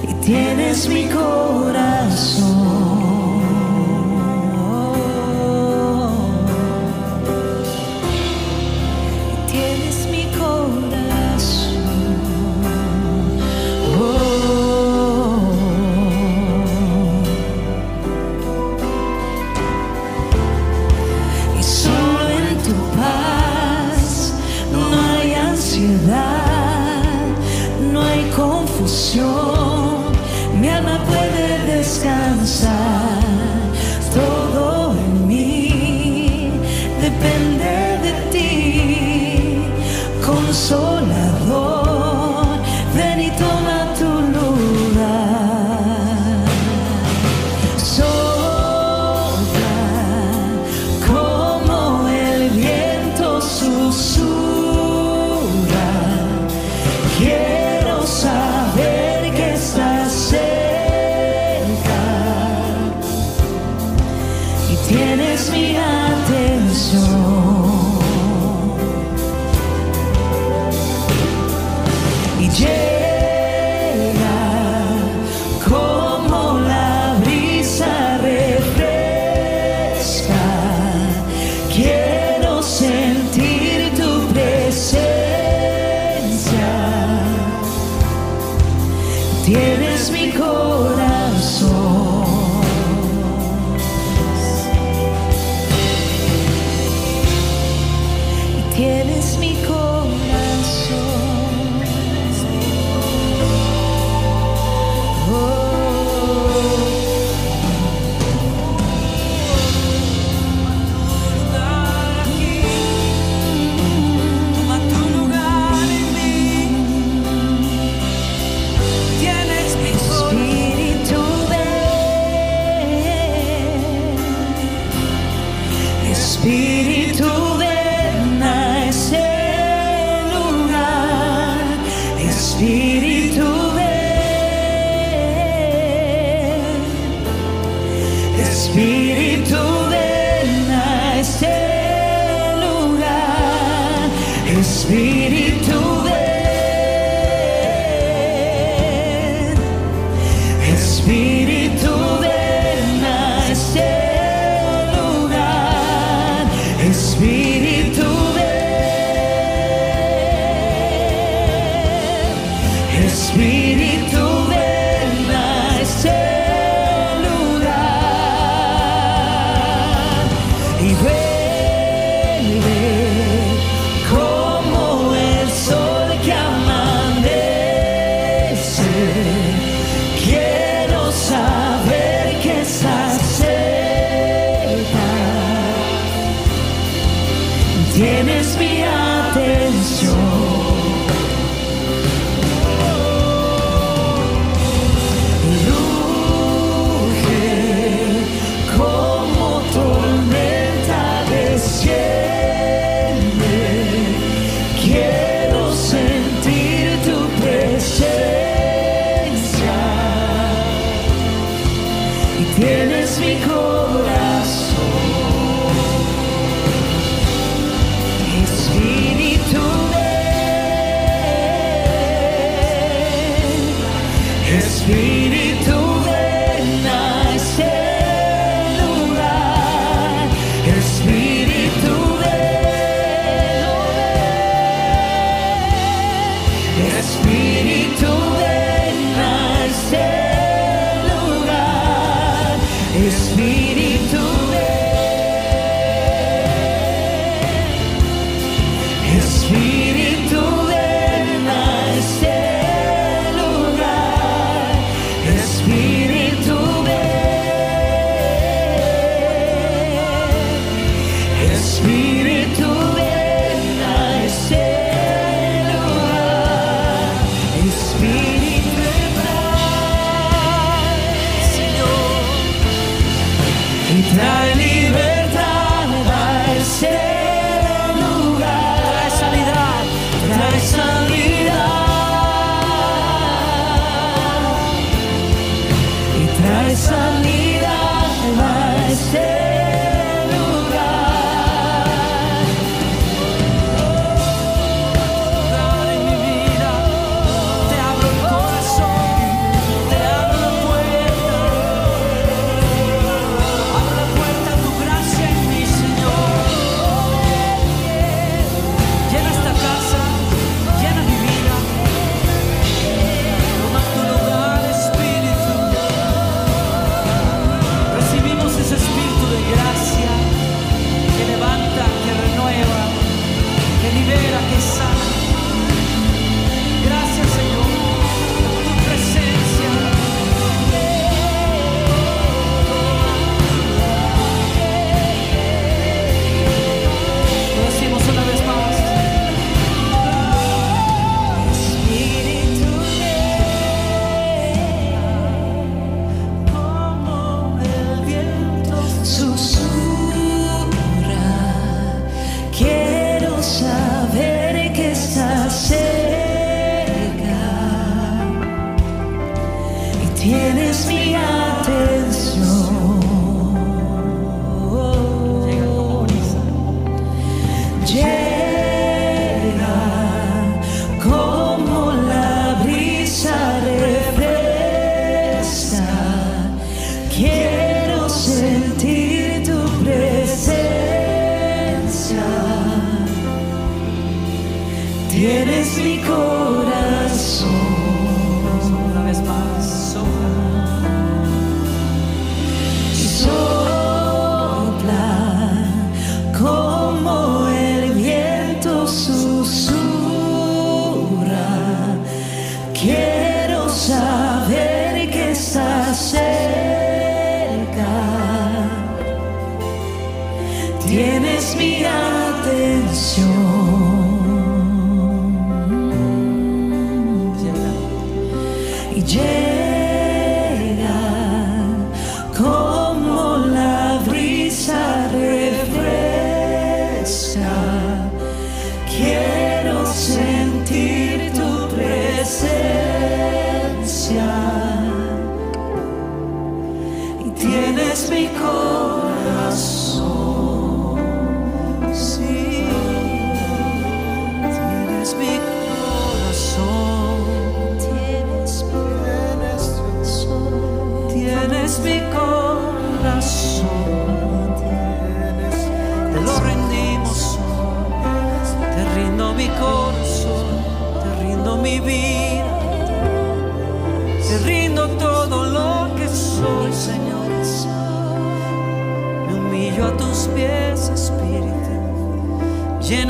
Y 0.03 0.13
tienes 0.25 0.87
mi 0.89 1.05
corazón. 1.05 1.44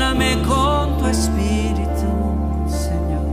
Con 0.06 0.98
tu 0.98 1.06
Espíritu, 1.06 2.06
Señor. 2.68 3.26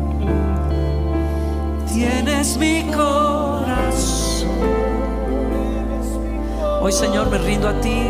Tienes 1.87 2.57
mi 2.57 2.81
corazón. 2.91 4.49
Hoy, 6.81 6.91
Señor, 6.91 7.29
me 7.29 7.37
rindo 7.37 7.67
a 7.67 7.79
ti, 7.79 8.09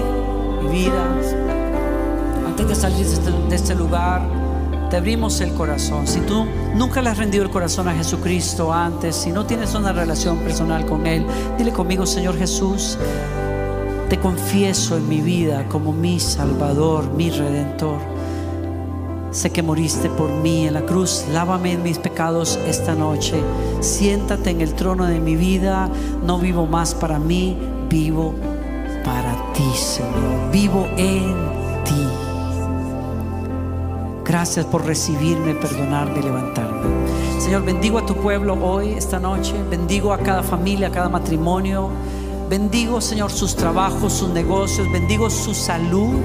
mi 0.62 0.70
vida. 0.70 1.06
Antes 2.48 2.70
de 2.70 2.76
salir 2.76 3.06
de 3.06 3.14
este, 3.14 3.32
de 3.32 3.56
este 3.56 3.76
lugar, 3.76 4.22
te 4.90 4.96
abrimos 4.96 5.42
el 5.42 5.54
corazón. 5.54 6.08
Si 6.08 6.22
tú 6.22 6.46
nunca 6.74 7.02
le 7.02 7.10
has 7.10 7.18
rendido 7.18 7.44
el 7.44 7.50
corazón 7.50 7.90
a 7.90 7.94
Jesucristo 7.94 8.72
antes, 8.72 9.14
si 9.18 9.34
no 9.34 9.46
tienes 9.46 9.76
una 9.76 9.92
relación 9.92 10.38
personal 10.38 10.86
con 10.86 11.06
Él, 11.06 11.26
dile 11.58 11.74
conmigo, 11.74 12.06
Señor 12.06 12.38
Jesús, 12.38 12.98
te 14.10 14.18
confieso 14.20 14.96
en 14.96 15.10
mi 15.10 15.20
vida 15.20 15.68
como 15.68 15.92
mi 15.92 16.18
Salvador, 16.22 17.12
mi 17.12 17.30
Redentor. 17.30 18.13
Sé 19.34 19.50
que 19.50 19.64
moriste 19.64 20.12
por 20.12 20.30
mí 20.30 20.68
en 20.68 20.76
la 20.76 20.86
cruz. 20.86 21.26
Lávame 21.32 21.72
en 21.72 21.82
mis 21.82 21.98
pecados 21.98 22.60
esta 22.68 22.94
noche. 22.94 23.34
Siéntate 23.80 24.52
en 24.52 24.62
el 24.62 24.76
trono 24.76 25.06
de 25.06 25.20
mi 25.20 25.36
vida. 25.36 25.90
No 26.24 26.38
vivo 26.38 26.68
más 26.68 26.94
para 26.94 27.18
mí, 27.18 27.58
vivo 27.90 28.36
para 29.04 29.52
ti, 29.54 29.68
Señor. 29.76 30.52
Vivo 30.52 30.88
en 30.98 31.34
ti. 31.84 32.08
Gracias 34.24 34.68
por 34.68 34.86
recibirme, 34.86 35.56
perdonarme 35.56 36.20
y 36.20 36.22
levantarme. 36.22 36.82
Señor, 37.40 37.66
bendigo 37.66 37.98
a 37.98 38.06
tu 38.06 38.14
pueblo 38.14 38.54
hoy, 38.64 38.92
esta 38.92 39.20
noche. 39.20 39.56
Bendigo 39.68 40.14
a 40.14 40.20
cada 40.20 40.44
familia, 40.44 40.90
a 40.90 40.92
cada 40.92 41.10
matrimonio. 41.10 41.90
Bendigo, 42.52 43.02
Señor, 43.02 43.32
sus 43.32 43.56
trabajos, 43.56 44.14
sus 44.14 44.30
negocios. 44.30 44.88
Bendigo 44.92 45.32
su 45.32 45.56
salud. 45.56 46.20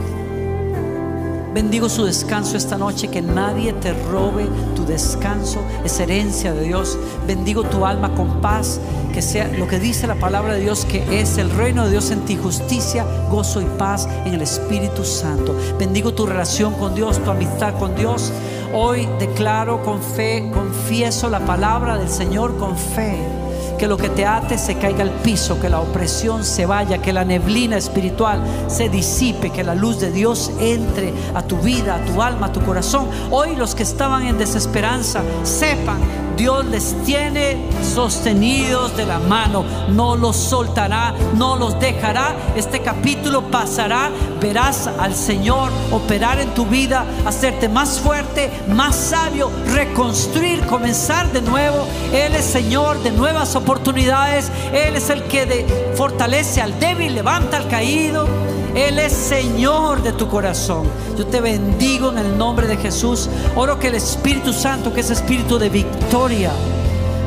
Bendigo 1.59 1.88
su 1.88 2.04
descanso 2.04 2.56
esta 2.56 2.78
noche, 2.78 3.09
que 3.09 3.20
nadie 3.20 3.72
te 3.72 3.92
robe 3.92 4.46
tu 4.76 4.84
descanso, 4.86 5.59
es 5.84 5.98
herencia 5.98 6.52
de 6.52 6.62
Dios. 6.62 6.96
Bendigo 7.26 7.64
tu 7.64 7.84
alma 7.84 8.14
con 8.14 8.40
paz, 8.40 8.80
que 9.12 9.20
sea 9.20 9.48
lo 9.48 9.66
que 9.66 9.80
dice 9.80 10.06
la 10.06 10.14
palabra 10.14 10.54
de 10.54 10.61
Dios, 10.61 10.84
que 10.84 11.20
es 11.20 11.36
el 11.36 11.50
reino 11.50 11.84
de 11.84 11.90
Dios 11.90 12.12
en 12.12 12.20
ti, 12.20 12.36
justicia, 12.36 13.04
gozo 13.28 13.61
y 13.61 13.64
paz 13.76 14.09
en 14.24 14.34
el 14.34 14.42
Espíritu 14.42 15.02
Santo. 15.02 15.52
Bendigo 15.80 16.14
tu 16.14 16.26
relación 16.26 16.74
con 16.74 16.94
Dios, 16.94 17.18
tu 17.24 17.28
amistad 17.32 17.74
con 17.76 17.96
Dios. 17.96 18.32
Hoy 18.72 19.09
declaro 19.18 19.82
con 19.82 20.00
fe, 20.00 20.48
confieso 20.54 21.28
la 21.28 21.40
palabra 21.40 21.98
del 21.98 22.09
Señor 22.09 22.56
con 22.56 22.76
fe 22.76 23.47
que 23.79 23.87
lo 23.87 23.97
que 23.97 24.11
te 24.11 24.26
ate 24.26 24.59
se 24.59 24.76
caiga 24.76 25.03
al 25.03 25.11
piso, 25.11 25.61
que 25.61 25.68
la 25.68 25.81
opresión 25.81 26.45
se 26.45 26.66
vaya, 26.66 26.99
que 26.99 27.12
la 27.12 27.24
neblina 27.24 27.76
espiritual 27.76 28.43
se 28.66 28.89
disipe, 28.89 29.51
que 29.51 29.62
la 29.62 29.74
luz 29.74 30.01
de 30.01 30.11
Dios 30.11 30.51
entre 30.61 31.14
a 31.35 31.43
tu 31.43 31.57
vida, 31.59 31.95
a 31.95 32.05
tu 32.05 32.20
alma, 32.20 32.49
a 32.49 32.53
tu 32.53 32.61
corazón. 32.61 33.09
Hoy 33.31 33.55
los 33.55 33.74
que 33.74 33.85
estaban 33.85 34.24
en 34.24 34.37
desesperanza, 34.37 35.22
sepan, 35.45 35.99
Dios 36.39 36.64
les 36.66 36.95
tiene 37.05 37.57
sostenidos 37.82 38.97
de 38.97 39.05
la 39.05 39.18
mano, 39.18 39.64
no 39.89 40.14
los 40.14 40.36
soltará, 40.36 41.12
no 41.34 41.57
los 41.57 41.78
dejará. 41.80 42.36
Este 42.55 42.80
capítulo 42.80 43.51
pasará, 43.51 44.11
verás 44.41 44.86
al 44.86 45.14
Señor 45.16 45.70
operar 45.91 46.39
en 46.41 46.55
tu 46.55 46.64
vida, 46.64 47.05
hacerte 47.26 47.68
más 47.68 47.99
fuerte, 47.99 48.51
más 48.68 48.95
sabio, 48.95 49.51
reconstruir, 49.74 50.64
comenzar 50.66 51.30
de 51.32 51.43
nuevo. 51.43 51.86
Él 52.12 52.34
es 52.36 52.45
Señor 52.45 53.03
de 53.03 53.11
nuevas 53.11 53.57
oportunidades, 53.57 54.51
Él 54.72 54.95
es 54.95 55.11
el 55.11 55.24
que 55.24 55.45
de- 55.45 55.93
fortalece 55.97 56.62
al 56.62 56.78
débil, 56.78 57.16
levanta 57.16 57.57
al 57.57 57.66
caído. 57.68 58.26
Él 58.75 58.99
es 58.99 59.12
Señor 59.12 60.03
de 60.03 60.12
tu 60.12 60.29
corazón. 60.29 60.89
Yo 61.16 61.27
te 61.27 61.41
bendigo 61.41 62.11
en 62.11 62.19
el 62.19 62.39
nombre 62.39 62.66
de 62.66 62.77
Jesús. 62.77 63.29
Oro 63.57 63.79
que 63.79 63.89
el 63.89 63.95
Espíritu 63.95 64.53
Santo, 64.53 64.93
que 64.93 65.01
es 65.01 65.11
espíritu 65.11 65.59
de 65.59 65.69
victoria, 65.69 66.53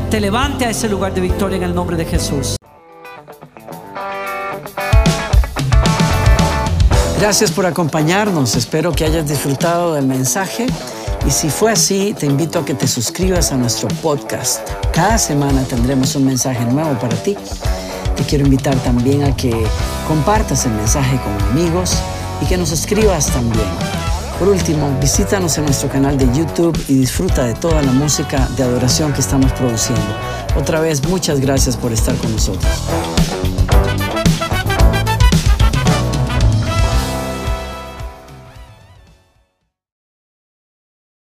te 0.10 0.20
levante 0.20 0.66
a 0.66 0.70
ese 0.70 0.89
lugar 0.89 1.14
de 1.14 1.22
victoria 1.22 1.58
en 1.58 1.64
el 1.64 1.76
nombre 1.76 1.98
de 1.98 2.06
Jesús. 2.06 2.56
Gracias 7.20 7.52
por 7.52 7.66
acompañarnos. 7.66 8.56
Espero 8.56 8.92
que 8.92 9.06
hayas 9.06 9.30
disfrutado 9.30 9.94
del 9.94 10.08
mensaje. 10.08 10.66
Y 11.26 11.30
si 11.30 11.50
fue 11.50 11.72
así, 11.72 12.16
te 12.18 12.26
invito 12.26 12.60
a 12.60 12.66
que 12.66 12.74
te 12.74 12.88
suscribas 12.88 13.52
a 13.52 13.58
nuestro 13.58 13.88
podcast. 14.02 14.68
Cada 14.92 15.18
semana 15.20 15.64
tendremos 15.64 16.16
un 16.16 16.26
mensaje 16.26 16.66
nuevo 16.66 16.98
para 17.00 17.16
ti. 17.16 17.38
Quiero 18.28 18.45
invitar 18.45 18.76
también 18.84 19.24
a 19.24 19.36
que 19.36 19.51
compartas 20.07 20.65
el 20.65 20.72
mensaje 20.74 21.19
con 21.22 21.49
amigos 21.49 21.97
y 22.41 22.45
que 22.45 22.57
nos 22.57 22.72
escribas 22.72 23.28
también. 23.28 23.67
Por 24.39 24.49
último, 24.49 24.89
visítanos 24.99 25.57
en 25.57 25.65
nuestro 25.65 25.89
canal 25.89 26.17
de 26.17 26.26
YouTube 26.36 26.76
y 26.88 26.95
disfruta 26.95 27.43
de 27.43 27.53
toda 27.53 27.82
la 27.82 27.91
música 27.91 28.47
de 28.57 28.63
adoración 28.63 29.13
que 29.13 29.22
estamos 29.22 29.51
produciendo. 29.51 30.15
Otra 30.55 30.80
vez, 30.80 31.05
muchas 31.07 31.39
gracias 31.39 31.78
por 31.78 31.91
estar 31.91 32.15
con 32.15 32.32
nosotros. 32.32 32.72